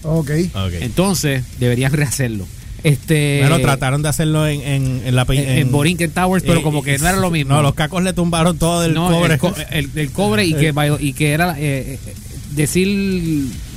Ok. 0.03 0.29
Ok. 0.53 0.73
Entonces, 0.81 1.43
deberían 1.57 1.93
rehacerlo. 1.93 2.45
Este 2.84 3.39
bueno, 3.41 3.60
trataron 3.60 4.01
de 4.03 4.10
hacerlo 4.10 4.48
en, 4.48 4.62
en, 4.62 5.01
en 5.05 5.15
la 5.15 5.25
pi- 5.25 5.38
en, 5.39 5.50
en 5.50 5.72
Borinquen 5.72 6.12
Towers, 6.12 6.43
pero 6.46 6.60
eh, 6.60 6.63
como 6.63 6.84
que 6.84 6.98
no 7.00 7.07
era 7.07 7.17
lo 7.17 7.31
mismo. 7.31 7.53
No, 7.55 7.62
los 7.63 7.74
cacos 7.74 8.03
le 8.03 8.13
tumbaron 8.13 8.57
todo 8.57 8.86
el 8.86 8.93
No, 8.93 9.10
cobre. 9.10 9.34
El, 9.34 9.39
co- 9.39 9.55
el- 9.72 9.89
el 9.96 10.12
cobre 10.12 10.46
y 10.46 10.53
que, 10.53 10.74
y 11.00 11.13
que 11.13 11.31
era 11.31 11.55
eh, 11.60 11.98
eh, 12.05 12.13
decir 12.51 12.88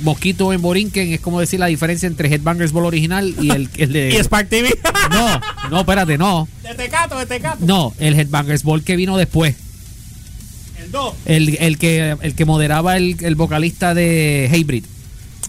mosquito 0.03 0.53
en 0.53 0.61
Borinquen 0.61 1.13
es 1.13 1.19
como 1.19 1.39
decir 1.39 1.59
la 1.59 1.65
diferencia 1.67 2.07
entre 2.07 2.29
Headbangers 2.33 2.71
Ball 2.71 2.85
original 2.85 3.33
y 3.41 3.49
el, 3.51 3.69
el 3.77 3.91
de 3.93 4.09
y 4.13 4.23
Spark 4.23 4.47
TV. 4.49 4.69
No, 5.11 5.41
no, 5.71 5.79
espérate, 5.81 6.17
no. 6.17 6.47
de 6.63 6.73
Tecato, 6.75 7.17
de 7.17 7.25
Tecato. 7.25 7.65
No, 7.65 7.93
el 7.99 8.17
Headbangers 8.17 8.63
Ball 8.63 8.83
que 8.83 8.95
vino 8.95 9.17
después. 9.17 9.55
El 10.81 10.91
2. 10.91 11.13
El, 11.25 11.57
el 11.59 11.77
que 11.77 12.15
el 12.21 12.33
que 12.35 12.45
moderaba 12.45 12.97
el, 12.97 13.17
el 13.21 13.35
vocalista 13.35 13.93
de 13.93 14.47
Hatebreed. 14.51 14.83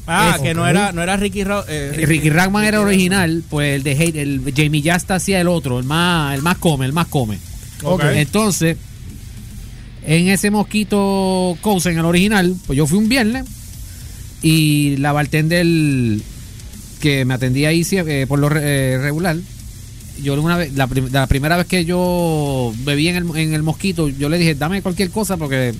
Ah, 0.07 0.33
Eso, 0.35 0.43
que 0.43 0.55
no 0.55 0.67
era, 0.67 0.93
no 0.93 1.03
era 1.03 1.17
Ricky, 1.17 1.45
Ro- 1.45 1.65
eh, 1.69 1.93
Ricky 2.07 2.29
Ragman 2.31 2.65
era 2.65 2.81
original, 2.81 3.45
pues 3.49 3.77
el 3.77 3.83
de 3.85 3.93
Hate, 3.93 4.17
el 4.17 4.53
Jamie 4.57 4.83
Jasta 4.83 5.15
hacía 5.15 5.41
el 5.41 5.47
otro, 5.49 5.79
el 5.79 5.85
más, 5.85 6.35
el 6.35 6.43
más 6.43 6.59
come, 6.59 6.87
el 6.87 6.93
más 6.93 7.07
come. 7.07 7.39
Entonces, 8.19 8.77
en 10.05 10.29
ese 10.29 10.51
mosquito 10.51 11.57
Coast, 11.61 11.87
en 11.87 11.99
el 11.99 12.05
original, 12.05 12.55
pues 12.67 12.77
yo 12.77 12.87
fui 12.87 12.99
un 12.99 13.09
viernes 13.09 13.45
y 14.43 14.97
la 14.97 15.13
bartender 15.13 15.65
que 17.01 17.25
me 17.25 17.35
atendía 17.35 17.69
ahí 17.69 17.85
eh, 17.93 18.27
por 18.29 18.39
lo 18.41 18.49
re- 18.49 18.95
eh, 18.95 18.99
regular, 18.99 19.37
yo 20.21 20.41
una 20.41 20.57
vez, 20.57 20.73
la, 20.75 20.87
prim- 20.89 21.09
la 21.13 21.27
primera 21.29 21.57
vez 21.57 21.67
que 21.67 21.85
yo 21.85 22.73
bebí 22.85 23.09
en 23.09 23.17
el, 23.17 23.37
en 23.37 23.55
el 23.55 23.63
mosquito, 23.63 24.09
yo 24.09 24.29
le 24.29 24.39
dije, 24.39 24.55
dame 24.57 24.83
cualquier 24.83 25.11
cosa 25.11 25.37
porque 25.37 25.75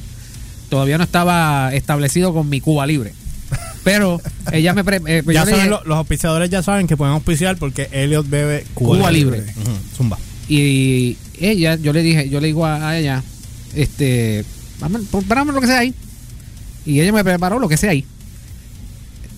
todavía 0.69 0.97
no 0.99 1.05
estaba 1.05 1.73
establecido 1.75 2.33
con 2.33 2.49
mi 2.49 2.61
Cuba 2.61 2.87
libre. 2.87 3.15
Pero 3.85 4.21
ella 4.53 4.75
me... 4.75 4.85
pre- 4.85 5.01
eh, 5.07 5.23
pues 5.25 5.35
ya 5.35 5.45
saben, 5.45 5.71
los 5.71 5.97
auspiciadores 5.97 6.49
ya 6.51 6.63
saben 6.63 6.87
que 6.87 6.97
pueden 6.97 7.15
auspiciar 7.15 7.57
porque 7.57 7.89
Elliot 7.93 8.29
bebe 8.29 8.65
Cuba 8.75 9.11
Libre. 9.11 9.41
Ujú, 9.41 9.71
Zumba. 9.97 10.19
Y 10.49 11.17
ella, 11.41 11.77
yo 11.77 11.93
le 11.93 12.03
dije, 12.03 12.29
yo 12.29 12.41
le 12.41 12.49
digo 12.49 12.67
a, 12.67 12.89
a 12.91 12.99
ella, 12.99 13.23
este, 13.75 14.45
prepárame 15.11 15.53
lo 15.53 15.61
que 15.61 15.67
sea 15.67 15.79
ahí. 15.81 15.95
Y 16.85 17.01
ella 17.01 17.13
me 17.13 17.23
preparó 17.25 17.59
lo 17.59 17.69
que 17.69 17.77
sea 17.77 17.91
ahí. 17.91 18.05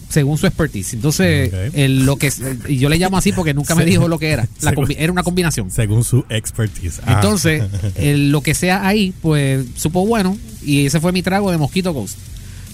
Según 0.08 0.38
su 0.38 0.46
expertise. 0.46 0.94
Entonces, 0.94 1.52
el- 1.72 2.04
lo 2.06 2.16
que 2.16 2.32
y 2.68 2.76
yo 2.78 2.88
le 2.88 2.98
llamo 2.98 3.16
así 3.16 3.32
porque 3.32 3.52
nunca 3.52 3.74
me 3.74 3.84
dijo 3.84 4.06
lo 4.06 4.18
que 4.18 4.30
era. 4.30 4.46
La 4.60 4.70
Según- 4.70 4.94
era 4.96 5.10
una 5.10 5.24
combinación. 5.24 5.70
Según 5.72 6.04
su 6.04 6.24
expertise. 6.28 7.00
Ah. 7.04 7.14
Entonces, 7.16 7.64
el- 7.96 8.30
lo 8.30 8.40
que 8.40 8.54
sea 8.54 8.86
ahí, 8.86 9.12
pues 9.22 9.64
supo 9.76 10.06
bueno. 10.06 10.36
Y 10.64 10.86
ese 10.86 11.00
fue 11.00 11.10
mi 11.12 11.22
trago 11.22 11.50
de 11.50 11.58
Mosquito 11.58 11.92
Ghost. 11.92 12.16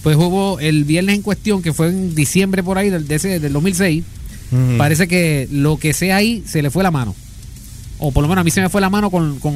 Pues 0.03 0.17
hubo 0.17 0.59
el 0.61 0.85
viernes 0.85 1.17
en 1.17 1.23
cuestión, 1.23 1.63
que 1.63 1.73
fue 1.73 1.89
en 1.89 2.15
diciembre 2.15 2.63
por 2.63 2.79
ahí 2.79 2.89
del, 2.91 3.07
de 3.07 3.15
ese- 3.17 3.39
del 3.41 3.53
2006. 3.53 4.03
Ujú. 4.53 4.79
Parece 4.79 5.07
que 5.09 5.47
lo 5.53 5.77
que 5.79 5.93
sea 5.93 6.17
ahí 6.17 6.43
se 6.47 6.63
le 6.63 6.71
fue 6.71 6.83
la 6.83 6.91
mano. 6.91 7.15
O 8.03 8.13
por 8.13 8.23
lo 8.23 8.29
menos 8.29 8.41
a 8.41 8.45
mí 8.45 8.51
se 8.51 8.63
me 8.63 8.71
fue 8.71 8.81
la 8.81 8.89
mano 8.89 9.11
con, 9.11 9.39
con 9.41 9.55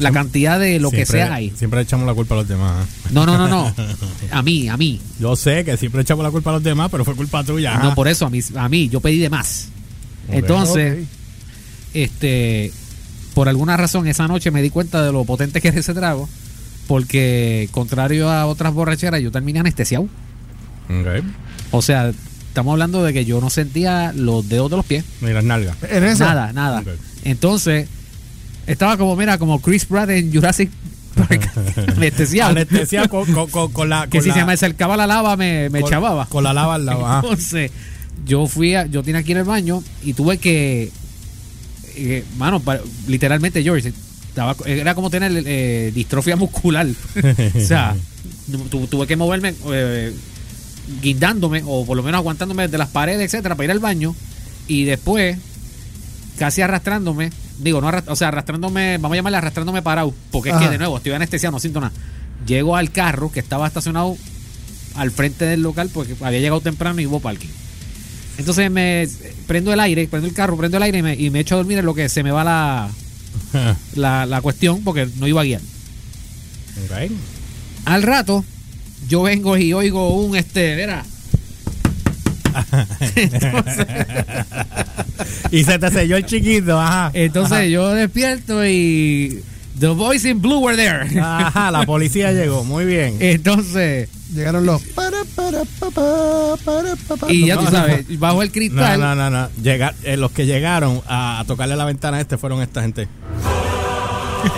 la 0.00 0.12
cantidad 0.12 0.60
de 0.60 0.78
lo 0.78 0.90
que 0.90 1.06
sea 1.06 1.32
ahí. 1.32 1.50
Siempre 1.56 1.80
echamos 1.80 2.06
la 2.06 2.12
culpa 2.12 2.34
a 2.34 2.38
los 2.38 2.46
demás. 2.48 2.86
No, 3.10 3.24
no, 3.24 3.38
no, 3.38 3.48
no. 3.48 3.74
A 4.32 4.42
mí, 4.42 4.68
a 4.68 4.76
mí. 4.76 5.00
Yo 5.18 5.34
sé 5.34 5.64
que 5.64 5.78
siempre 5.78 6.02
echamos 6.02 6.22
la 6.22 6.30
culpa 6.30 6.50
a 6.50 6.52
los 6.54 6.62
demás, 6.62 6.90
pero 6.90 7.06
fue 7.06 7.14
culpa 7.16 7.42
tuya. 7.42 7.78
No 7.78 7.94
por 7.94 8.06
eso, 8.06 8.26
a 8.26 8.30
mí, 8.30 8.40
a 8.54 8.68
mí. 8.68 8.90
Yo 8.90 9.00
pedí 9.00 9.18
de 9.18 9.30
más. 9.30 9.68
Entonces, 10.28 11.06
este, 11.94 12.70
por 13.34 13.48
alguna 13.48 13.76
razón 13.76 14.06
esa 14.06 14.28
noche 14.28 14.50
me 14.50 14.62
di 14.62 14.70
cuenta 14.70 15.02
de 15.02 15.12
lo 15.12 15.24
potente 15.24 15.60
que 15.60 15.68
era 15.68 15.80
ese 15.80 15.94
trago. 15.94 16.28
Porque, 16.90 17.68
contrario 17.70 18.28
a 18.28 18.46
otras 18.46 18.74
borracheras, 18.74 19.20
yo 19.22 19.30
terminé 19.30 19.60
anestesiado. 19.60 20.08
Ok. 20.88 21.24
O 21.70 21.82
sea, 21.82 22.10
estamos 22.48 22.72
hablando 22.72 23.04
de 23.04 23.12
que 23.12 23.24
yo 23.24 23.40
no 23.40 23.48
sentía 23.48 24.12
los 24.12 24.48
dedos 24.48 24.72
de 24.72 24.76
los 24.76 24.84
pies. 24.84 25.04
Ni 25.20 25.32
las 25.32 25.44
nalgas. 25.44 25.76
En 25.88 26.02
esa. 26.02 26.24
Nada, 26.34 26.52
nada. 26.52 26.82
Entonces, 27.22 27.86
estaba 28.66 28.96
como, 28.96 29.14
mira, 29.14 29.38
como 29.38 29.60
Chris 29.60 29.84
Pratt 29.84 30.10
en 30.10 30.32
Jurassic 30.34 30.68
Park, 31.14 31.48
anestesiado. 31.96 32.50
Anestesia 32.50 33.06
con, 33.06 33.32
con, 33.32 33.48
con, 33.50 33.70
con 33.70 33.88
la. 33.88 34.08
que 34.08 34.18
con 34.18 34.22
si 34.24 34.30
la- 34.30 34.34
se 34.34 34.44
me 34.44 34.54
acercaba 34.54 34.96
la 34.96 35.06
lava 35.06 35.36
me, 35.36 35.70
me 35.70 35.82
con- 35.82 35.90
chavaba. 35.90 36.26
Con 36.26 36.42
la 36.42 36.52
lava 36.52 36.74
al 36.74 36.88
ajá. 36.88 37.20
Entonces, 37.22 37.70
yo 38.26 38.48
fui 38.48 38.74
a, 38.74 38.86
yo 38.86 39.04
tenía 39.04 39.22
que 39.22 39.30
ir 39.30 39.38
al 39.38 39.44
baño 39.44 39.80
y 40.02 40.14
tuve 40.14 40.38
que, 40.38 40.90
eh, 41.94 42.24
mano, 42.36 42.58
pa- 42.58 42.80
literalmente, 43.06 43.62
George, 43.62 43.92
estaba, 44.30 44.56
era 44.66 44.94
como 44.94 45.10
tener 45.10 45.30
eh, 45.46 45.92
distrofia 45.94 46.36
muscular. 46.36 46.86
o 47.56 47.60
sea, 47.60 47.94
tu- 48.70 48.86
tuve 48.86 49.06
que 49.06 49.16
moverme 49.16 49.54
eh, 49.72 50.12
guindándome 51.02 51.62
o 51.66 51.84
por 51.84 51.96
lo 51.96 52.02
menos 52.02 52.18
aguantándome 52.18 52.68
de 52.68 52.78
las 52.78 52.88
paredes, 52.88 53.22
etcétera, 53.32 53.54
para 53.54 53.64
ir 53.66 53.70
al 53.70 53.78
baño 53.78 54.14
y 54.66 54.84
después 54.84 55.36
casi 56.38 56.62
arrastrándome, 56.62 57.30
digo, 57.58 57.80
no 57.80 57.88
arrast- 57.88 58.08
o 58.08 58.16
sea, 58.16 58.28
arrastrándome, 58.28 58.96
vamos 58.98 59.12
a 59.14 59.16
llamarle 59.16 59.38
arrastrándome 59.38 59.82
parado, 59.82 60.14
porque 60.30 60.50
es 60.50 60.56
que 60.56 60.64
de 60.70 60.78
nuevo 60.78 60.96
estoy 60.96 61.12
anestesiado, 61.12 61.52
no 61.52 61.60
siento 61.60 61.80
nada. 61.80 61.92
Llego 62.46 62.76
al 62.76 62.90
carro 62.90 63.30
que 63.30 63.40
estaba 63.40 63.66
estacionado 63.66 64.16
al 64.94 65.10
frente 65.10 65.44
del 65.44 65.60
local 65.62 65.90
porque 65.92 66.14
había 66.22 66.40
llegado 66.40 66.60
temprano 66.62 67.00
y 67.00 67.06
hubo 67.06 67.20
parking. 67.20 67.48
Entonces 68.38 68.70
me 68.70 69.06
prendo 69.46 69.72
el 69.72 69.80
aire, 69.80 70.08
prendo 70.08 70.26
el 70.26 70.34
carro, 70.34 70.56
prendo 70.56 70.78
el 70.78 70.82
aire 70.82 70.98
y 70.98 71.02
me, 71.02 71.14
y 71.14 71.28
me 71.30 71.40
echo 71.40 71.54
a 71.56 71.58
dormir 71.58 71.78
en 71.78 71.84
lo 71.84 71.94
que 71.94 72.08
se 72.08 72.22
me 72.22 72.30
va 72.30 72.42
la, 72.42 72.88
la, 73.94 74.26
la 74.26 74.40
cuestión 74.40 74.82
porque 74.82 75.08
no 75.18 75.26
iba 75.26 75.40
a 75.40 75.44
guiar. 75.44 75.60
Al 77.84 78.02
rato, 78.02 78.44
yo 79.08 79.22
vengo 79.22 79.56
y 79.56 79.72
oigo 79.72 80.14
un 80.14 80.36
este, 80.36 80.74
verá. 80.76 81.04
entonces, 83.16 83.86
Y 85.50 85.64
se 85.64 85.78
te 85.78 85.90
selló 85.90 86.16
el 86.16 86.26
chiquito. 86.26 86.80
Ajá. 86.80 87.10
entonces 87.14 87.70
yo 87.70 87.90
despierto 87.92 88.64
y 88.66 89.42
The 89.78 89.88
Boys 89.88 90.24
in 90.24 90.40
Blue 90.40 90.58
were 90.60 90.76
there. 90.76 91.20
Ajá, 91.20 91.70
la 91.70 91.84
policía 91.84 92.32
llegó. 92.32 92.64
Muy 92.64 92.84
bien. 92.84 93.16
Entonces, 93.20 94.08
Llegaron 94.34 94.64
los. 94.64 94.80
Para, 94.82 95.24
para, 95.34 95.64
pa, 95.64 95.90
pa, 95.90 96.56
para, 96.64 96.94
pa, 96.94 97.16
pa. 97.16 97.32
y 97.32 97.46
ya 97.46 97.56
no, 97.56 97.62
tú 97.62 97.64
no. 97.66 97.70
sabes, 97.72 98.18
bajo 98.20 98.42
el 98.42 98.48
No, 98.48 98.52
cristal. 98.52 99.00
no, 99.00 99.14
no, 99.16 99.28
no. 99.28 99.48
Llega- 99.60 99.92
eh, 100.04 100.16
los 100.16 100.30
que 100.30 100.46
llegaron 100.46 101.02
a, 101.08 101.40
a 101.40 101.44
tocarle 101.46 101.74
la 101.74 101.84
ventana 101.84 102.18
a 102.18 102.20
este 102.20 102.38
fueron 102.38 102.62
esta 102.62 102.80
gente. 102.82 103.08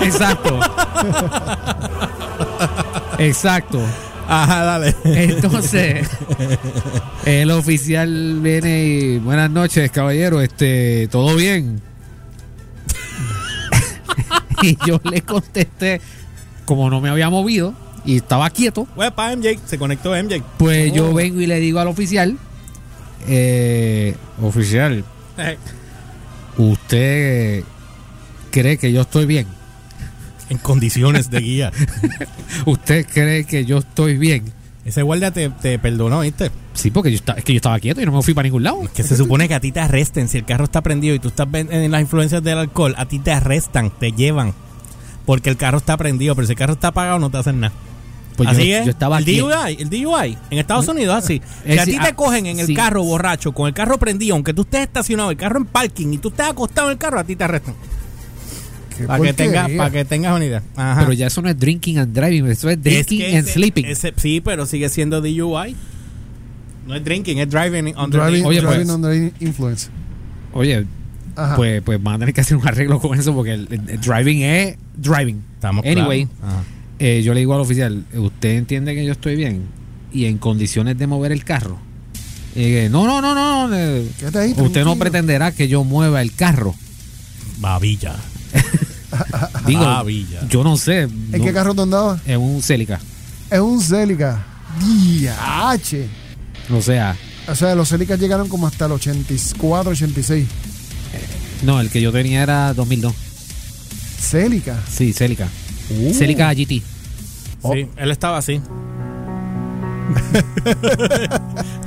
Exacto. 0.03 0.61
Exacto. 3.19 3.81
Ajá, 4.29 4.63
dale. 4.63 4.95
Entonces, 5.05 6.09
el 7.25 7.51
oficial 7.51 8.39
viene 8.41 8.85
y 8.85 9.19
buenas 9.19 9.51
noches, 9.51 9.91
caballero, 9.91 10.41
este, 10.41 11.09
¿todo 11.09 11.35
bien? 11.37 11.83
y 14.63 14.77
yo 14.87 15.01
le 15.11 15.23
contesté, 15.23 16.01
como 16.65 16.89
no 16.89 17.01
me 17.01 17.11
había 17.11 17.29
movido 17.31 17.75
y 18.05 18.17
estaba 18.17 18.49
quieto, 18.51 18.87
Pues 18.95 19.11
para 19.13 19.37
MJ, 19.37 19.59
se 19.67 19.79
conectó 19.79 20.11
MJ. 20.11 20.43
pues 20.59 20.93
yo 20.93 21.13
vengo 21.13 21.41
y 21.41 21.47
le 21.47 21.59
digo 21.61 21.81
al 21.81 21.89
oficial, 21.89 22.37
eh, 23.29 24.17
oficial, 24.41 25.05
¿usted 26.59 27.65
cree 28.51 28.79
que 28.79 28.93
yo 28.93 29.03
estoy 29.03 29.27
bien? 29.27 29.47
En 30.53 30.59
condiciones 30.59 31.31
de 31.31 31.41
guía. 31.41 31.73
¿Usted 32.67 33.07
cree 33.13 33.45
que 33.45 33.65
yo 33.65 33.79
estoy 33.79 34.19
bien? 34.19 34.45
Ese 34.85 35.03
guardia 35.03 35.31
te, 35.31 35.49
te 35.49 35.79
perdonó, 35.79 36.21
¿viste? 36.21 36.51
Sí, 36.75 36.91
porque 36.91 37.11
yo 37.11 37.17
esta- 37.17 37.35
es 37.35 37.45
que 37.45 37.53
yo 37.53 37.57
estaba 37.59 37.79
quieto 37.79 38.01
y 38.03 38.05
no 38.07 38.13
me 38.13 38.23
fui 38.23 38.35
para 38.35 38.45
ningún 38.45 38.65
lado. 38.65 38.81
Que 38.95 39.03
se 39.03 39.17
supone 39.17 39.47
que 39.49 39.55
a 39.55 39.61
ti 39.61 39.71
te 39.73 39.81
arresten. 39.81 40.29
Si 40.29 40.39
el 40.39 40.45
carro 40.45 40.65
está 40.65 40.81
prendido 40.81 41.15
y 41.15 41.19
tú 41.21 41.29
estás 41.29 41.47
en 41.55 41.91
las 41.91 42.01
influencias 42.01 42.43
del 42.43 42.59
alcohol, 42.59 42.95
a 42.99 43.07
ti 43.07 43.19
te 43.19 43.33
arrestan, 43.33 43.91
te 43.99 44.13
llevan. 44.13 44.53
Porque 45.25 45.51
el 45.51 45.57
carro 45.57 45.79
está 45.79 45.97
prendido. 45.97 46.35
Pero 46.35 46.47
si 46.47 46.53
el 46.53 46.59
carro 46.59 46.73
está 46.75 46.89
apagado, 46.89 47.19
no 47.21 47.31
te 47.31 47.39
hacen 47.39 47.61
nada. 47.61 47.73
Pues 48.37 48.49
así 48.49 48.67
yo, 48.69 48.77
es. 48.79 48.85
yo 48.87 48.91
estaba 48.91 49.19
el. 49.19 49.25
DUI, 49.25 49.77
el 49.79 49.89
DUI. 49.89 50.37
En 50.51 50.59
Estados 50.59 50.89
Unidos 50.89 51.17
es 51.19 51.25
así. 51.25 51.43
Es 51.65 51.75
Si 51.75 51.79
a 51.79 51.85
ti 51.85 51.99
te 52.03 52.09
ah, 52.09 52.17
cogen 52.17 52.47
en 52.47 52.59
el 52.59 52.67
sí. 52.67 52.75
carro 52.75 53.05
borracho, 53.05 53.53
con 53.53 53.69
el 53.69 53.75
carro 53.75 53.99
prendido, 53.99 54.35
aunque 54.35 54.53
tú 54.53 54.63
estés 54.63 54.81
estacionado, 54.81 55.31
el 55.31 55.37
carro 55.37 55.59
en 55.59 55.67
parking 55.67 56.13
y 56.15 56.19
tú 56.19 56.29
estés 56.31 56.47
acostado 56.47 56.89
en 56.89 56.93
el 56.93 56.99
carro, 56.99 57.21
a 57.21 57.25
ti 57.25 57.37
te 57.37 57.45
arrestan. 57.45 57.75
Para 59.07 59.23
que, 59.23 59.33
tengas, 59.33 59.55
porquería. 59.63 59.79
para 59.79 59.91
que 59.91 60.05
tengas 60.05 60.37
una 60.37 60.45
idea. 60.45 60.63
Ajá. 60.77 61.01
Pero 61.01 61.13
ya 61.13 61.27
eso 61.27 61.43
no 61.43 61.49
es 61.49 61.59
drinking 61.59 61.99
and 61.99 62.15
driving, 62.15 62.47
eso 62.47 62.69
es 62.71 62.77
Es 62.79 62.83
drinking 62.83 63.19
que 63.19 63.37
and 63.37 63.47
ese- 63.47 63.53
sleeping. 63.53 63.85
ese- 63.87 64.13
sí, 64.17 64.41
pero 64.41 64.67
sigue 64.67 64.89
siendo 64.89 65.21
DUI. 65.21 65.77
No 66.87 66.95
es 66.95 67.05
drinking, 67.05 67.39
es 67.39 67.49
driving 67.49 67.95
under 67.97 68.21
Driving, 68.21 68.45
Oye, 68.45 68.61
driving 68.61 68.87
pues- 68.87 68.91
under 68.91 69.33
influence. 69.41 69.89
Oye, 70.53 70.85
Ajá. 71.37 71.57
pues, 71.57 71.81
pues 71.83 72.03
van 72.03 72.17
a 72.17 72.19
tener 72.21 72.35
que 72.35 72.41
hacer 72.41 72.57
un 72.57 72.67
arreglo 72.67 73.01
con 73.01 73.19
eso 73.19 73.33
porque 73.35 73.53
el, 73.53 73.69
el- 73.71 73.89
el 73.89 74.01
driving 74.01 74.43
es 74.43 74.77
driving. 74.97 75.43
Estamos 75.55 75.85
Anyway, 75.87 76.27
eh, 76.99 77.23
yo 77.25 77.35
le 77.35 77.41
digo 77.41 77.55
al 77.55 77.61
oficial, 77.61 78.05
¿usted 78.17 78.51
entiende 78.57 78.95
que 78.95 79.05
yo 79.05 79.13
estoy 79.13 79.37
bien? 79.37 79.63
Y 80.13 80.27
en 80.27 80.39
condiciones 80.39 80.99
de 80.99 81.07
mover 81.07 81.33
el 81.33 81.45
carro. 81.45 81.79
Eh, 82.55 82.89
no, 82.91 83.07
no, 83.07 83.23
no, 83.23 83.35
no. 83.35 83.75
eh, 83.75 84.07
ahí, 84.35 84.53
usted 84.59 84.85
no 84.85 84.97
pretenderá 84.97 85.53
que 85.53 85.69
yo 85.69 85.85
mueva 85.85 86.21
el 86.21 86.35
carro. 86.35 86.75
Babilla. 87.61 88.17
Digo, 89.67 89.83
Ah, 89.85 90.03
Villa. 90.03 90.41
yo 90.49 90.65
no 90.65 90.77
sé. 90.77 91.03
¿En 91.03 91.31
no- 91.33 91.45
qué 91.45 91.53
carro 91.53 91.75
tú 91.75 91.83
andabas? 91.83 92.21
En 92.27 92.41
un 92.41 92.63
Celica. 92.63 92.99
Es 93.51 93.61
un 93.61 93.81
Celica. 93.81 94.45
DH. 94.81 96.07
O 96.75 96.81
sea, 96.81 97.17
O 97.49 97.55
sea, 97.55 97.75
los 97.75 97.89
Celicas 97.89 98.19
llegaron 98.19 98.49
como 98.49 98.67
hasta 98.67 98.87
el 98.87 98.93
84, 98.93 99.91
86. 99.91 100.47
no, 101.63 101.81
el 101.81 101.91
que 101.91 102.01
yo 102.01 102.11
tenía 102.13 102.43
era 102.43 102.73
2002. 102.75 103.13
Celica. 104.19 104.79
Sí, 104.91 105.13
Celica. 105.13 105.49
Uh. 105.91 106.15
Celica 106.15 106.53
GT. 106.55 106.83
Oh. 107.63 107.73
Sí, 107.75 107.87
él 107.97 108.11
estaba 108.11 108.39
así. 108.39 108.61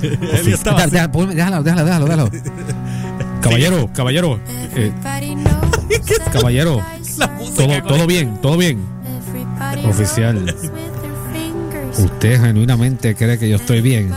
él 0.01 0.47
estaba 0.53 0.83
así. 0.83 0.91
Déjalo, 0.95 1.63
déjalo, 1.63 1.85
déjalo, 1.85 2.05
déjalo. 2.05 2.29
Caballero, 3.41 3.89
caballero. 3.93 4.39
eh, 4.75 4.91
caballero. 6.31 6.81
Todo, 7.55 7.83
todo 7.83 8.07
bien, 8.07 8.41
todo 8.41 8.57
bien. 8.57 8.79
Oficial. 9.87 10.53
¿Usted 11.97 12.41
genuinamente 12.41 13.15
cree 13.15 13.37
que 13.37 13.49
yo 13.49 13.55
estoy 13.55 13.81
bien? 13.81 14.09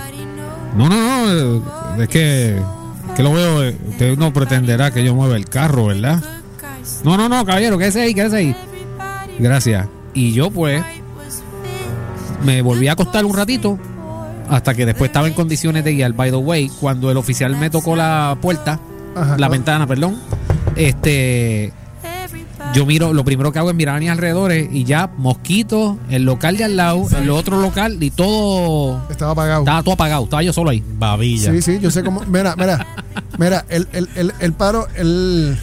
No, 0.76 0.88
no, 0.88 1.34
no. 1.34 2.02
Es 2.02 2.08
que, 2.08 2.56
que 3.16 3.22
lo 3.22 3.32
veo. 3.32 3.72
Usted 3.88 4.16
no 4.18 4.32
pretenderá 4.32 4.90
que 4.90 5.04
yo 5.04 5.14
mueva 5.14 5.36
el 5.36 5.48
carro, 5.48 5.86
¿verdad? 5.86 6.22
No, 7.04 7.16
no, 7.16 7.28
no, 7.28 7.44
caballero, 7.44 7.78
quédese 7.78 8.02
ahí, 8.02 8.14
quédese 8.14 8.36
ahí. 8.36 8.56
Gracias. 9.38 9.86
Y 10.14 10.32
yo, 10.32 10.50
pues, 10.50 10.82
me 12.44 12.62
volví 12.62 12.88
a 12.88 12.92
acostar 12.92 13.24
un 13.24 13.36
ratito 13.36 13.78
hasta 14.48 14.74
que 14.74 14.86
después 14.86 15.10
estaba 15.10 15.28
en 15.28 15.34
condiciones 15.34 15.84
de 15.84 15.92
guiar. 15.94 16.12
By 16.12 16.30
the 16.30 16.36
way, 16.36 16.70
cuando 16.80 17.10
el 17.10 17.16
oficial 17.16 17.54
me 17.56 17.70
tocó 17.70 17.94
la 17.94 18.36
puerta, 18.40 18.80
Ajá, 19.14 19.30
la 19.32 19.36
claro. 19.36 19.52
ventana, 19.52 19.86
perdón, 19.86 20.16
este, 20.78 21.72
yo 22.74 22.84
miro, 22.86 23.12
lo 23.12 23.24
primero 23.24 23.50
que 23.52 23.58
hago 23.58 23.70
es 23.70 23.76
mirar 23.76 23.96
a 23.96 23.98
mis 24.00 24.10
alrededores 24.10 24.68
y 24.72 24.84
ya 24.84 25.10
mosquitos, 25.16 25.96
el 26.10 26.24
local 26.24 26.56
de 26.56 26.64
al 26.64 26.76
lado, 26.76 27.06
el 27.20 27.30
otro 27.30 27.60
local 27.60 28.02
y 28.02 28.10
todo 28.10 29.02
Estaba 29.10 29.32
apagado. 29.32 29.60
estaba 29.62 29.82
todo 29.82 29.94
apagado, 29.94 30.24
estaba 30.24 30.42
yo 30.42 30.52
solo 30.52 30.70
ahí. 30.70 30.82
Babilla. 30.98 31.50
Sí, 31.52 31.62
sí, 31.62 31.78
yo 31.80 31.90
sé 31.90 32.02
cómo. 32.02 32.20
Mira, 32.26 32.54
mira, 32.56 32.86
mira, 33.38 33.64
el, 33.68 33.88
el, 33.92 34.08
el, 34.14 34.32
el 34.38 34.52
paro, 34.52 34.86
el. 34.96 35.56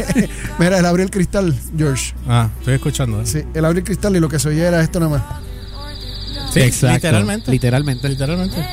mira, 0.58 0.78
el 0.78 0.86
abrir 0.86 1.04
el 1.04 1.10
cristal, 1.10 1.54
George. 1.76 2.14
Ah, 2.28 2.48
estoy 2.58 2.74
escuchando. 2.74 3.20
¿eh? 3.22 3.26
Sí, 3.26 3.42
el 3.54 3.64
abrir 3.64 3.78
el 3.80 3.84
cristal 3.84 4.14
y 4.16 4.20
lo 4.20 4.28
que 4.28 4.38
se 4.38 4.48
oía 4.48 4.68
era 4.68 4.80
esto 4.80 5.00
nada 5.00 5.10
más. 5.18 5.22
Sí, 6.52 6.60
Exacto, 6.60 6.94
literalmente. 6.94 7.50
literalmente. 7.50 8.08
Literalmente. 8.08 8.64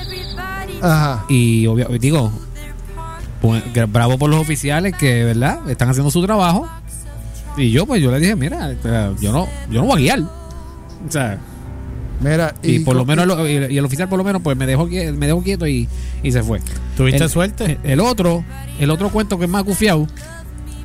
Ajá. 0.82 1.25
Y 1.30 1.65
obvio, 1.67 1.88
digo, 1.99 2.32
pues, 3.41 3.63
bravo 3.91 4.17
por 4.17 4.30
los 4.30 4.39
oficiales 4.39 4.95
que, 4.95 5.23
¿verdad? 5.25 5.69
Están 5.69 5.89
haciendo 5.89 6.12
su 6.12 6.23
trabajo. 6.25 6.67
Y 7.58 7.71
yo, 7.71 7.86
pues, 7.86 8.01
yo 8.01 8.12
le 8.12 8.19
dije, 8.19 8.36
mira, 8.36 8.71
eh, 8.71 9.12
yo 9.19 9.32
no, 9.32 9.47
yo 9.69 9.82
no 9.82 9.88
voy 9.88 9.95
a 10.10 10.15
guiar. 10.15 10.19
O 10.21 11.12
sea, 11.12 11.38
Mira, 12.23 12.54
y, 12.62 12.77
por 12.82 12.95
lo 12.95 13.04
menos, 13.04 13.25
lo- 13.25 13.47
y, 13.49 13.54
y 13.73 13.77
el 13.80 13.84
oficial 13.84 14.08
por 14.08 14.19
lo 14.19 14.23
menos, 14.23 14.43
pues 14.43 14.56
me 14.56 14.67
dejó, 14.67 14.86
me 14.86 15.25
dejó 15.25 15.41
quieto 15.41 15.65
y, 15.65 15.89
y 16.21 16.32
se 16.32 16.43
fue. 16.43 16.62
¿Tuviste 16.95 17.23
El- 17.23 17.30
suerte? 17.32 17.80
El 17.84 17.99
otro, 17.99 18.43
el 18.80 18.91
otro 18.91 19.10
cuento 19.10 19.39
que 19.39 19.45
es 19.45 19.49
más 19.49 19.63
gufiado, 19.63 20.06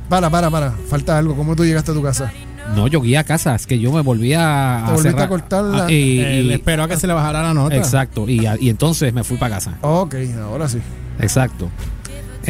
Para, 0.09 0.31
para, 0.31 0.49
para. 0.49 0.71
Falta 0.89 1.15
algo. 1.15 1.35
¿Cómo 1.35 1.55
tú 1.55 1.63
llegaste 1.63 1.91
a 1.91 1.93
tu 1.93 2.01
casa? 2.01 2.31
no, 2.75 2.87
yo 2.87 2.99
guié 3.01 3.17
a 3.19 3.23
casa, 3.23 3.53
es 3.55 3.65
que 3.67 3.77
yo 3.79 3.91
me 3.93 4.01
volví 4.01 4.33
a, 4.33 4.39
Te 4.39 4.43
a 4.43 4.93
volviste 4.95 5.09
cerrar- 5.11 5.25
a 5.25 5.29
cortar 5.29 5.63
la- 5.63 5.85
Ah, 5.85 5.91
y- 5.91 6.19
Él 6.19 6.45
y- 6.47 6.53
esperó 6.53 6.83
a 6.83 6.87
que 6.87 6.97
se 6.97 7.05
le 7.07 7.13
bajara 7.13 7.43
la 7.43 7.53
nota. 7.53 7.75
exacto, 7.75 8.27
y, 8.27 8.45
y 8.59 8.69
entonces 8.69 9.13
me 9.13 9.23
fui 9.23 9.37
para 9.37 9.55
casa. 9.55 9.77
Ok, 9.81 10.15
ahora 10.41 10.67
sí. 10.67 10.79
Exacto. 11.19 11.69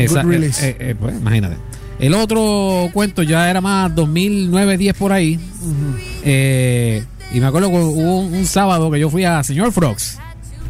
Esa- 0.05 0.23
Good 0.23 0.31
release. 0.31 0.69
eh, 0.69 0.75
eh, 0.79 0.95
pues, 0.99 1.15
imagínate. 1.15 1.55
El 1.99 2.13
otro 2.13 2.89
cuento 2.93 3.23
ya 3.23 3.49
era 3.49 3.59
más 3.59 3.93
2009, 3.95 4.77
10 4.77 4.95
por 4.95 5.11
ahí. 5.11 5.39
Eh, 6.23 7.03
y 7.33 7.39
me 7.39 7.47
acuerdo 7.47 7.69
que 7.69 7.75
hubo 7.77 8.19
un, 8.19 8.33
un 8.33 8.45
sábado 8.45 8.89
que 8.91 8.99
yo 8.99 9.09
fui 9.09 9.23
a 9.25 9.43
Señor 9.43 9.71
Frogs. 9.71 10.17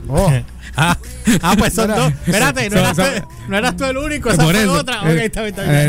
Oh, 0.08 0.32
Ah, 0.80 0.96
ah, 1.42 1.56
pues 1.58 1.74
son 1.74 1.88
dos. 1.88 2.14
Espérate, 2.28 2.70
no 2.70 2.78
eras, 2.78 2.96
tú, 2.96 3.02
no 3.50 3.58
eras 3.58 3.76
tú 3.76 3.84
el 3.86 3.98
único, 3.98 4.30
esa 4.30 4.44
fue 4.44 4.68
otra. 4.68 4.98
eh, 5.12 5.16
ok, 5.16 5.22
está 5.24 5.42
bien, 5.42 5.48
está 5.56 5.64
bien. 5.64 5.76
eh, 5.76 5.86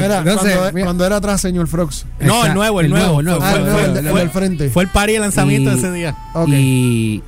mira, 0.73 0.85
cuando, 0.87 1.05
era 1.05 1.17
atrás, 1.17 1.43
señor 1.43 1.69
Frogs. 1.69 2.07
no, 2.21 2.47
el 2.47 2.55
nuevo, 2.55 2.81
el, 2.81 2.89
nuevo. 2.89 3.21
el 3.21 3.27
nuevo. 3.27 3.41
Ah, 3.45 3.53
el 3.53 3.61
fue- 3.61 3.69
el, 3.69 3.73
fue- 3.75 3.89
del- 3.93 4.07
el 4.07 4.15
del 4.15 4.31
frente. 4.31 4.71
Fue 4.71 4.83
el 4.85 4.89
party 4.89 5.13
de 5.13 5.19
lanzamiento 5.19 5.71
Y- 5.73 5.79
ese 5.79 5.93
día. 5.93 6.17
Ok. 6.33 6.49
Y, 6.49 7.23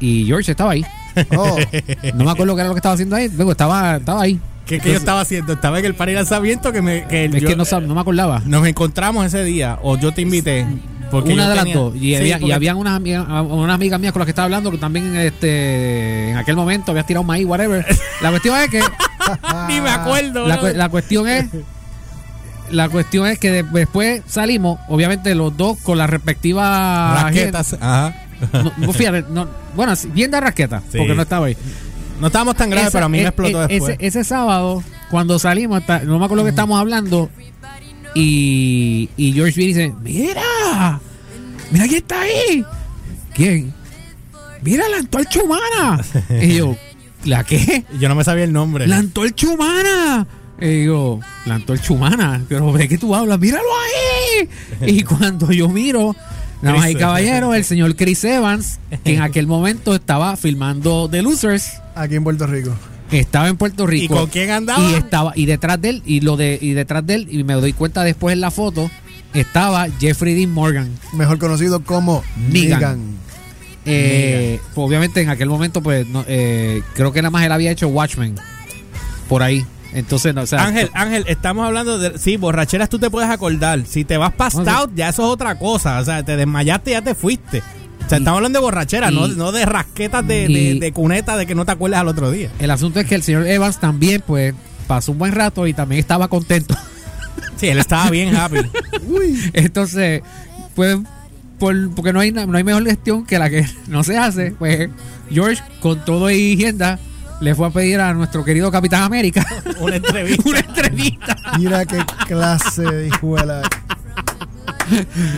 y 0.00 0.24
George 0.26 0.50
estaba 0.50 0.72
ahí. 0.72 0.84
Oh, 1.36 1.56
No 2.14 2.24
me 2.24 2.30
acuerdo 2.32 2.56
qué 2.56 2.62
era 2.62 2.68
lo 2.68 2.74
que 2.74 2.78
estaba 2.80 2.94
haciendo 2.94 3.14
ahí. 3.14 3.28
Luego 3.28 3.52
estaba, 3.52 3.96
estaba 3.98 4.22
ahí. 4.22 4.40
¿Qué, 4.68 4.78
qué 4.80 4.90
yo 4.92 4.98
estaba 4.98 5.22
haciendo? 5.22 5.54
Estaba 5.54 5.78
en 5.78 5.86
el 5.86 5.94
party 5.94 6.12
de 6.12 6.16
lanzamiento 6.16 6.70
que, 6.72 6.82
me, 6.82 7.06
que 7.06 7.24
Es 7.24 7.32
yo- 7.32 7.48
que 7.48 7.56
no, 7.56 7.94
me 7.94 8.00
acordaba. 8.00 8.42
nos 8.44 8.66
encontramos 8.66 9.24
ese 9.26 9.42
día 9.42 9.78
o 9.82 9.96
yo 9.98 10.12
te 10.12 10.20
invité. 10.22 10.66
Porque 11.10 11.32
una 11.32 11.48
de 11.48 11.54
las 11.54 11.64
tenía- 11.64 11.76
dos. 11.78 11.96
Y, 11.96 12.00
Sí, 12.00 12.14
había, 12.16 12.38
y 12.38 12.52
habían 12.52 12.76
unas 12.76 12.94
amigas, 12.94 13.24
unas 13.26 13.74
amigas 13.74 13.98
mías 13.98 14.12
con 14.12 14.20
las 14.20 14.26
que 14.26 14.30
estaba 14.32 14.44
hablando 14.44 14.70
que 14.70 14.76
también 14.76 15.16
este, 15.16 16.30
en 16.32 16.36
aquel 16.36 16.54
momento 16.54 16.90
habías 16.92 17.06
tirado 17.06 17.24
maíz, 17.24 17.46
whatever. 17.46 17.84
La 18.20 18.28
cuestión 18.28 18.58
es 18.60 18.68
que 18.68 18.80
Ni 19.68 19.80
me 19.80 19.88
acuerdo. 19.88 20.46
la, 20.46 20.88
cuestión 20.90 21.26
es 21.28 21.46
la 22.70 22.90
cuestión 22.90 23.26
es 23.26 23.38
que 23.38 23.50
de- 23.50 23.62
después 23.62 24.20
salimos, 24.26 24.78
obviamente 24.88 25.34
los 25.34 25.56
dos 25.56 25.78
con 25.78 25.96
las 25.96 26.10
respectivas 26.10 27.22
Raquetas. 27.22 27.72
Ajá. 27.80 28.14
No, 28.76 28.92
fíjate, 28.92 29.24
no, 29.30 29.48
bueno, 29.74 29.94
bien 30.12 30.30
de 30.30 30.40
rasqueta, 30.40 30.82
Sí. 30.92 30.98
porque 30.98 31.14
no 31.14 31.22
estaba 31.22 31.46
ahí. 31.46 31.56
No 32.20 32.26
estábamos 32.28 32.56
tan 32.56 32.70
graves, 32.70 32.90
pero 32.92 33.06
a 33.06 33.08
mí 33.08 33.18
me 33.18 33.24
e- 33.24 33.26
explotó 33.28 33.64
e- 33.64 33.68
después. 33.68 33.96
Ese, 33.98 34.06
ese 34.06 34.24
sábado, 34.24 34.82
cuando 35.10 35.38
salimos, 35.38 35.80
hasta- 35.80 36.00
no 36.00 36.18
me 36.18 36.24
acuerdo 36.24 36.44
que 36.44 36.50
estábamos 36.50 36.80
hablando, 36.80 37.30
y, 38.14 39.08
y 39.16 39.32
George 39.32 39.60
B 39.60 39.66
dice, 39.66 39.92
mira, 40.02 41.00
mira 41.70 41.84
quién 41.86 41.98
está 41.98 42.20
ahí. 42.22 42.64
¿Quién? 43.34 43.72
Mira 44.62 44.88
la 44.88 44.96
antorcha 44.98 45.40
humana. 45.42 46.04
y 46.42 46.56
yo, 46.56 46.76
¿la 47.24 47.44
qué? 47.44 47.84
Yo 48.00 48.08
no 48.08 48.14
me 48.14 48.24
sabía 48.24 48.44
el 48.44 48.52
nombre. 48.52 48.86
La 48.86 48.96
antorcha 48.96 49.48
humana. 49.48 50.26
Y 50.60 50.66
digo, 50.66 51.20
la 51.46 51.54
antorcha 51.54 51.92
humana. 51.92 52.42
Pero 52.48 52.72
¿de 52.72 52.88
qué 52.88 52.98
tú 52.98 53.14
hablas? 53.14 53.38
¡Míralo 53.38 53.68
ahí! 53.84 54.48
Y 54.92 55.04
cuando 55.04 55.52
yo 55.52 55.68
miro, 55.68 56.16
nada 56.62 56.76
más 56.76 56.86
y 56.86 56.92
Chris 56.92 57.02
caballero, 57.02 57.54
el 57.54 57.64
señor 57.64 57.96
Chris 57.96 58.24
Evans, 58.24 58.78
que 59.04 59.14
en 59.14 59.22
aquel 59.22 59.46
momento 59.46 59.94
estaba 59.94 60.36
filmando 60.36 61.08
The 61.10 61.22
Losers, 61.22 61.80
aquí 61.94 62.16
en 62.16 62.24
Puerto 62.24 62.46
Rico. 62.46 62.74
estaba 63.10 63.48
en 63.48 63.56
Puerto 63.56 63.86
Rico. 63.86 64.14
¿Y 64.14 64.16
con 64.16 64.26
quién 64.28 64.50
andaba? 64.50 64.90
Y 64.90 64.94
estaba, 64.94 65.32
y 65.34 65.46
detrás 65.46 65.80
de 65.80 65.90
él, 65.90 66.02
y 66.04 66.20
lo 66.20 66.36
de, 66.36 66.58
y 66.60 66.72
detrás 66.72 67.06
de 67.06 67.14
él, 67.14 67.28
y 67.30 67.44
me 67.44 67.54
doy 67.54 67.72
cuenta 67.72 68.04
después 68.04 68.32
en 68.32 68.40
la 68.40 68.50
foto, 68.50 68.90
estaba 69.34 69.88
Jeffrey 70.00 70.34
Dean 70.34 70.52
Morgan. 70.52 70.90
Mejor 71.12 71.38
conocido 71.38 71.82
como 71.82 72.22
Negan. 72.50 72.80
Negan. 72.80 73.18
Eh, 73.90 74.60
pues, 74.74 74.86
obviamente 74.86 75.20
en 75.22 75.30
aquel 75.30 75.48
momento, 75.48 75.82
pues, 75.82 76.06
no, 76.06 76.24
eh, 76.28 76.82
creo 76.94 77.12
que 77.12 77.22
nada 77.22 77.30
más 77.30 77.44
él 77.44 77.52
había 77.52 77.70
hecho 77.70 77.88
Watchmen. 77.88 78.34
Por 79.28 79.42
ahí. 79.42 79.64
Entonces, 79.94 80.34
no, 80.34 80.42
o 80.42 80.46
sea, 80.46 80.64
Ángel, 80.64 80.90
Ángel, 80.92 81.24
estamos 81.28 81.66
hablando 81.66 81.98
de. 81.98 82.18
Sí, 82.18 82.36
borracheras 82.36 82.88
tú 82.90 82.98
te 82.98 83.08
puedes 83.10 83.30
acordar. 83.30 83.84
Si 83.86 84.04
te 84.04 84.16
vas 84.18 84.32
No, 84.54 84.64
sí. 84.64 84.70
out, 84.70 84.90
ya 84.94 85.08
eso 85.08 85.22
es 85.26 85.28
otra 85.32 85.58
cosa. 85.58 85.98
O 86.00 86.04
sea, 86.04 86.22
te 86.24 86.36
desmayaste 86.36 86.90
y 86.90 86.92
ya 86.94 87.02
te 87.02 87.14
fuiste. 87.14 87.62
O 88.04 88.08
sea, 88.08 88.18
Y- 88.18 88.20
estamos 88.20 88.36
hablando 88.38 88.58
de 88.58 88.62
borrachera, 88.64 89.10
y- 89.10 89.14
no, 89.14 89.28
no 89.28 89.50
de 89.52 89.64
rasquetas 89.66 90.26
de, 90.26 90.46
de, 90.48 90.52
y- 90.52 90.78
de 90.78 90.92
cuneta 90.92 91.36
de 91.36 91.46
que 91.46 91.54
no 91.54 91.64
te 91.64 91.72
acuerdas 91.72 92.00
al 92.00 92.08
otro 92.08 92.30
día. 92.30 92.50
El 92.58 92.70
asunto 92.70 93.00
es 93.00 93.06
que 93.06 93.14
el 93.14 93.22
señor 93.22 93.46
Evans 93.46 93.80
también, 93.80 94.22
pues, 94.26 94.54
pasó 94.86 95.12
un 95.12 95.18
buen 95.18 95.32
rato 95.32 95.66
y 95.66 95.72
también 95.74 95.98
estaba 96.00 96.28
contento. 96.28 96.74
Sí, 97.56 97.68
él 97.68 97.78
estaba 97.78 98.08
bien 98.10 98.36
happy. 98.36 98.58
Uy. 99.08 99.50
Entonces, 99.52 100.22
pues, 100.74 100.96
por, 101.58 101.90
porque 101.94 102.12
no 102.12 102.20
hay, 102.20 102.30
no 102.30 102.56
hay 102.56 102.62
mejor 102.64 102.84
gestión 102.86 103.26
que 103.26 103.38
la 103.38 103.50
que 103.50 103.66
no 103.88 104.04
se 104.04 104.16
hace, 104.16 104.52
pues 104.52 104.90
George, 105.30 105.62
con 105.80 106.04
todo 106.04 106.30
y 106.30 106.54
agenda, 106.54 106.98
le 107.40 107.54
fue 107.54 107.66
a 107.68 107.70
pedir 107.70 108.00
a 108.00 108.12
nuestro 108.14 108.44
querido 108.44 108.70
Capitán 108.70 109.02
América 109.04 109.46
Una 109.80 109.96
entrevista. 109.96 110.42
una 110.48 110.58
entrevista. 110.60 111.36
Mira 111.58 111.84
qué 111.86 111.98
clase 112.26 112.82
de 112.82 113.06
hijuela. 113.08 113.62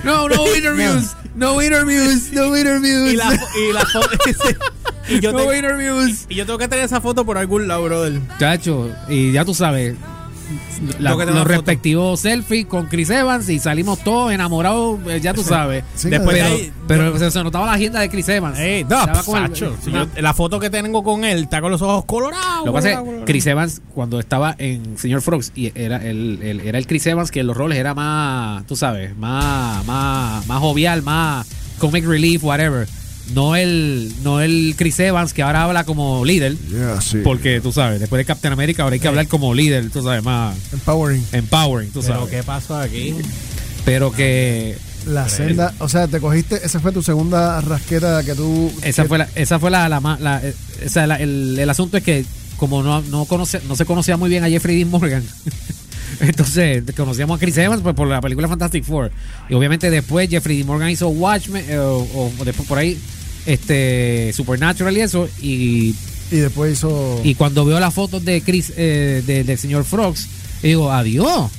No, 0.04 0.28
no 0.28 0.54
interviews. 0.54 1.16
No 1.34 1.60
interviews. 1.60 2.32
No 2.32 2.56
interviews. 2.56 3.12
y 3.12 3.16
la, 3.16 3.34
y 3.34 3.72
la 3.72 3.84
foto. 3.84 4.08
y, 5.08 5.18
yo 5.20 5.32
no 5.32 5.38
te- 5.38 5.56
interviews. 5.56 6.26
y 6.28 6.36
yo 6.36 6.46
tengo 6.46 6.56
que 6.58 6.68
tener 6.68 6.84
esa 6.84 7.00
foto 7.00 7.24
por 7.26 7.36
algún 7.36 7.66
lado, 7.66 7.82
brother. 7.84 8.20
Chacho, 8.38 8.88
y 9.08 9.32
ya 9.32 9.44
tú 9.44 9.52
sabes, 9.52 9.96
la- 10.98 11.10
los 11.34 11.46
respectivos 11.46 12.20
selfies 12.20 12.66
con 12.66 12.86
Chris 12.86 13.10
Evans 13.10 13.48
y 13.48 13.58
salimos 13.58 13.98
todos 14.00 14.32
enamorados, 14.32 14.98
eh, 15.08 15.20
ya 15.20 15.32
tú 15.34 15.42
sabes. 15.42 15.84
Sí, 15.94 16.08
Después 16.10 16.36
de 16.36 16.42
pero, 16.42 16.54
ahí- 16.54 16.72
pero 16.88 17.18
se, 17.18 17.30
se 17.30 17.42
notaba 17.44 17.66
la 17.66 17.72
agenda 17.74 18.00
de 18.00 18.08
Chris 18.08 18.28
Evans. 18.28 18.58
No, 18.88 18.96
el- 19.46 19.52
yo- 19.92 20.06
la 20.22 20.34
foto 20.34 20.58
que 20.60 20.70
tengo 20.70 21.02
con 21.02 21.24
él 21.24 21.44
está 21.44 21.60
con 21.60 21.70
los 21.70 21.82
ojos 21.82 22.04
colorados. 22.04 22.64
Lo 22.66 22.72
que 22.72 22.72
pasa 22.72 22.88
es 22.90 22.94
colorados, 22.96 23.00
que 23.02 23.06
colorados. 23.06 23.26
Chris 23.26 23.46
Evans, 23.46 23.82
cuando 23.94 24.20
estaba 24.20 24.54
en 24.58 24.98
Señor 24.98 25.22
Frogs, 25.22 25.52
y 25.54 25.72
era 25.74 25.96
el, 25.98 26.38
el- 26.42 26.60
era 26.60 26.78
el 26.78 26.86
Chris 26.86 27.06
Evans 27.06 27.30
que 27.30 27.40
en 27.40 27.46
los 27.46 27.56
roles 27.56 27.78
era 27.78 27.94
más, 27.94 28.66
tú 28.66 28.76
sabes, 28.76 29.16
más, 29.16 29.84
más, 29.86 30.46
más 30.46 30.58
jovial, 30.60 31.02
más 31.02 31.46
comic 31.78 32.04
relief, 32.06 32.42
whatever. 32.44 32.86
No 33.34 33.54
el, 33.56 34.12
no 34.24 34.40
el 34.40 34.74
Chris 34.76 34.98
Evans 35.00 35.32
que 35.32 35.42
ahora 35.42 35.62
habla 35.64 35.84
como 35.84 36.24
líder, 36.24 36.56
Yeah, 36.68 37.00
sí. 37.00 37.18
porque 37.22 37.60
tú 37.60 37.70
sabes, 37.72 38.00
después 38.00 38.18
de 38.18 38.24
Captain 38.24 38.52
America 38.52 38.82
ahora 38.82 38.94
hay 38.94 39.00
que 39.00 39.06
hablar 39.08 39.28
como 39.28 39.54
líder, 39.54 39.88
tú 39.90 40.02
sabes, 40.02 40.22
más 40.24 40.56
Empowering. 40.72 41.24
empowering, 41.32 41.90
tú 41.92 42.00
Pero 42.00 42.14
sabes. 42.14 42.30
¿qué 42.30 42.42
pasó 42.42 42.76
aquí? 42.76 43.14
Pero 43.84 44.10
que 44.12 44.76
La 45.06 45.28
senda, 45.28 45.72
o 45.78 45.88
sea, 45.88 46.08
te 46.08 46.18
cogiste, 46.20 46.60
esa 46.64 46.80
fue 46.80 46.92
tu 46.92 47.02
segunda 47.02 47.60
rasqueta 47.60 48.22
que 48.24 48.34
tú. 48.34 48.70
esa 48.82 49.02
que- 49.02 49.08
fue 49.08 49.18
la, 49.18 49.28
esa 49.34 49.58
fue 49.58 49.70
la, 49.70 49.88
la, 49.88 50.00
más- 50.00 50.20
la- 50.20 50.40
eh, 50.44 50.54
esa, 50.82 51.06
la- 51.06 51.16
el, 51.16 51.56
el 51.58 51.70
asunto 51.70 51.96
es 51.98 52.02
que 52.02 52.24
como 52.56 52.82
no, 52.82 53.00
no 53.02 53.24
conoce, 53.26 53.60
no 53.68 53.76
se 53.76 53.84
conocía 53.86 54.16
muy 54.16 54.28
bien 54.28 54.44
a 54.44 54.48
Jeffrey 54.50 54.76
Dean 54.76 54.90
Morgan, 54.90 55.22
entonces 56.20 56.82
conocíamos 56.96 57.36
a 57.36 57.40
Chris 57.40 57.56
Evans 57.58 57.80
pues, 57.82 57.94
por 57.94 58.08
la 58.08 58.20
película 58.20 58.48
Fantastic 58.48 58.84
Four. 58.84 59.10
Y 59.48 59.54
obviamente 59.54 59.90
después 59.90 60.28
Jeffrey 60.28 60.56
Dean 60.56 60.66
Morgan 60.66 60.90
hizo 60.90 61.08
Watchmen, 61.08 61.64
eh, 61.68 61.78
o, 61.78 62.06
o 62.38 62.44
después 62.44 62.68
por 62.68 62.78
ahí, 62.78 62.98
este 63.52 64.32
Supernatural 64.34 64.96
y 64.96 65.00
eso. 65.00 65.28
Y, 65.40 65.94
Y 66.30 66.36
después 66.36 66.72
hizo. 66.74 67.20
y 67.24 67.34
cuando 67.34 67.64
veo 67.64 67.80
las 67.80 67.92
fotos 67.94 68.24
de 68.24 68.40
Chris, 68.42 68.72
eh, 68.76 69.22
de- 69.26 69.44
del 69.44 69.58
señor 69.58 69.84
Frogs, 69.84 70.28
digo, 70.62 70.90
adiós. 70.92 71.50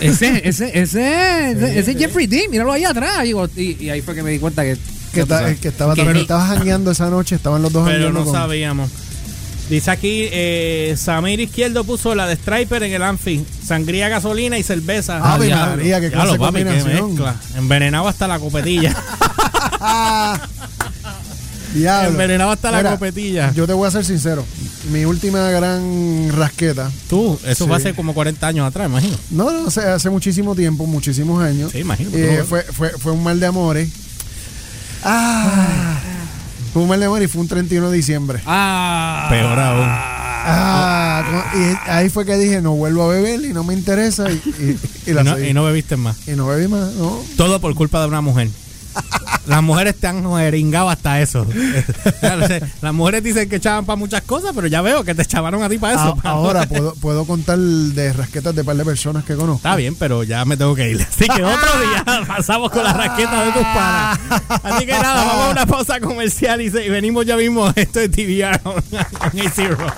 Ese, 0.00 0.40
ese, 0.48 0.78
ese, 0.78 0.80
ese, 0.80 1.78
ese 1.78 1.90
es 1.92 1.98
Jeffrey 1.98 2.26
Dean, 2.26 2.50
míralo 2.50 2.72
ahí 2.72 2.84
atrás. 2.84 3.22
Digo, 3.22 3.48
y, 3.56 3.76
y 3.84 3.90
ahí 3.90 4.00
fue 4.00 4.14
que 4.14 4.22
me 4.22 4.30
di 4.30 4.38
cuenta 4.38 4.64
que, 4.64 4.76
que, 5.12 5.24
ta- 5.24 5.38
sabes. 5.40 5.60
que 5.60 5.68
estaba 5.68 5.94
Que 5.94 6.02
también 6.02 6.22
estabas 6.22 6.48
jangueando 6.48 6.90
esa 6.90 7.08
noche, 7.10 7.36
estaban 7.36 7.62
los 7.62 7.72
dos 7.72 7.88
Pero 7.88 8.12
no 8.12 8.24
con- 8.24 8.32
sabíamos. 8.34 8.90
Dice 9.70 9.90
aquí, 9.90 10.26
eh, 10.32 10.94
Samir 10.96 11.40
Izquierdo 11.40 11.84
puso 11.84 12.14
la 12.14 12.26
de 12.26 12.36
Striper 12.36 12.82
en 12.84 12.92
el 12.94 13.02
Anfi. 13.02 13.44
Sangría, 13.64 14.08
gasolina 14.08 14.58
y 14.58 14.62
cerveza. 14.62 15.18
Ave 15.34 15.46
diablo. 15.46 15.76
María, 15.76 16.00
qué 16.00 16.06
Ya 16.06 16.12
clase 16.12 16.26
lo 16.28 16.32
de 16.32 16.38
papi, 16.38 16.64
combinación. 16.64 17.10
mezcla. 17.10 17.36
Envenenado 17.54 18.08
hasta 18.08 18.26
la 18.26 18.38
copetilla. 18.38 18.96
Diablo. 21.74 22.08
Envenenado 22.10 22.50
hasta 22.50 22.70
la 22.70 22.78
Mira, 22.78 22.90
copetilla. 22.92 23.52
Yo 23.52 23.66
te 23.66 23.72
voy 23.74 23.86
a 23.86 23.90
ser 23.90 24.04
sincero. 24.04 24.44
Mi 24.90 25.04
última 25.04 25.50
gran 25.50 26.30
rasqueta. 26.34 26.90
Tú, 27.10 27.38
eso 27.44 27.64
Sí. 27.64 27.68
fue 27.68 27.76
hace 27.76 27.94
como 27.94 28.14
40 28.14 28.46
años 28.46 28.66
atrás, 28.66 28.88
imagino. 28.88 29.16
No, 29.30 29.50
no, 29.50 29.68
hace, 29.68 29.82
hace 29.82 30.08
muchísimo 30.08 30.54
tiempo, 30.54 30.86
muchísimos 30.86 31.42
años. 31.42 31.72
Sí, 31.72 31.78
imagino. 31.80 32.10
Eh, 32.14 32.42
fue, 32.48 32.62
fue, 32.62 32.90
fue 32.90 33.12
un 33.12 33.22
mal 33.22 33.38
de 33.38 33.46
amores. 33.46 33.90
Ah, 35.04 35.98
fue 36.72 36.82
un 36.82 36.88
mal 36.88 36.98
de 37.00 37.06
amores 37.06 37.28
y 37.28 37.32
fue 37.32 37.42
un 37.42 37.48
31 37.48 37.90
de 37.90 37.96
diciembre. 37.96 38.40
Ah, 38.46 39.26
Peor 39.28 39.58
aún. 39.58 39.86
Ah, 40.50 41.44
y 41.54 41.90
ahí 41.90 42.08
fue 42.08 42.24
que 42.24 42.36
dije, 42.38 42.62
no 42.62 42.72
vuelvo 42.72 43.04
a 43.04 43.08
beber 43.08 43.44
y 43.44 43.52
no 43.52 43.64
me 43.64 43.74
interesa. 43.74 44.30
Y, 44.30 44.40
y- 45.06 45.10
y 45.10 45.12
la 45.12 45.20
Y 45.20 45.52
no, 45.52 45.60
no 45.60 45.64
bebiste 45.66 45.96
más. 45.98 46.16
Y 46.26 46.30
no 46.32 46.46
bebí 46.46 46.68
más, 46.68 46.92
¿no? 46.94 47.20
Todo 47.36 47.60
por 47.60 47.74
culpa 47.74 48.00
de 48.00 48.06
una 48.06 48.22
mujer. 48.22 48.48
Las 49.48 49.62
mujeres 49.62 49.96
te 49.98 50.06
han 50.06 50.22
jeringado 50.36 50.90
hasta 50.90 51.20
eso. 51.20 51.46
Las 52.82 52.94
mujeres 52.94 53.22
dicen 53.22 53.48
que 53.48 53.56
echaban 53.56 53.84
para 53.84 53.96
muchas 53.96 54.22
cosas, 54.22 54.52
pero 54.54 54.66
ya 54.66 54.82
veo 54.82 55.04
que 55.04 55.14
te 55.14 55.22
echaban 55.22 55.54
a 55.62 55.68
ti 55.68 55.78
para 55.78 55.94
eso. 55.94 56.16
A- 56.22 56.28
ahora 56.30 56.66
puedo, 56.66 56.94
puedo 56.94 57.24
contar 57.24 57.58
de 57.58 58.12
rasquetas 58.12 58.54
de 58.54 58.64
par 58.64 58.76
de 58.76 58.84
personas 58.84 59.24
que 59.24 59.34
conozco. 59.34 59.56
Está 59.56 59.76
bien, 59.76 59.94
pero 59.96 60.22
ya 60.22 60.44
me 60.44 60.56
tengo 60.56 60.74
que 60.74 60.90
ir. 60.90 61.00
Así 61.02 61.26
que 61.26 61.42
otro 61.44 61.80
día 61.80 62.04
pasamos 62.26 62.70
con 62.70 62.84
la 62.84 62.92
raqueta 62.92 63.44
de 63.44 63.52
tus 63.52 63.62
panas. 63.62 64.18
Así 64.62 64.86
que 64.86 64.92
nada, 64.92 65.24
vamos 65.24 65.44
a 65.46 65.50
una 65.50 65.66
pausa 65.66 66.00
comercial 66.00 66.60
y, 66.60 66.70
se- 66.70 66.84
y 66.84 66.88
venimos 66.90 67.24
ya 67.26 67.36
mismo. 67.36 67.72
Esto 67.74 68.00
es 68.00 68.10
TVR 68.10 68.60
on, 68.64 68.74
on 68.74 69.40
AC 69.46 69.68
Rock. 69.78 69.92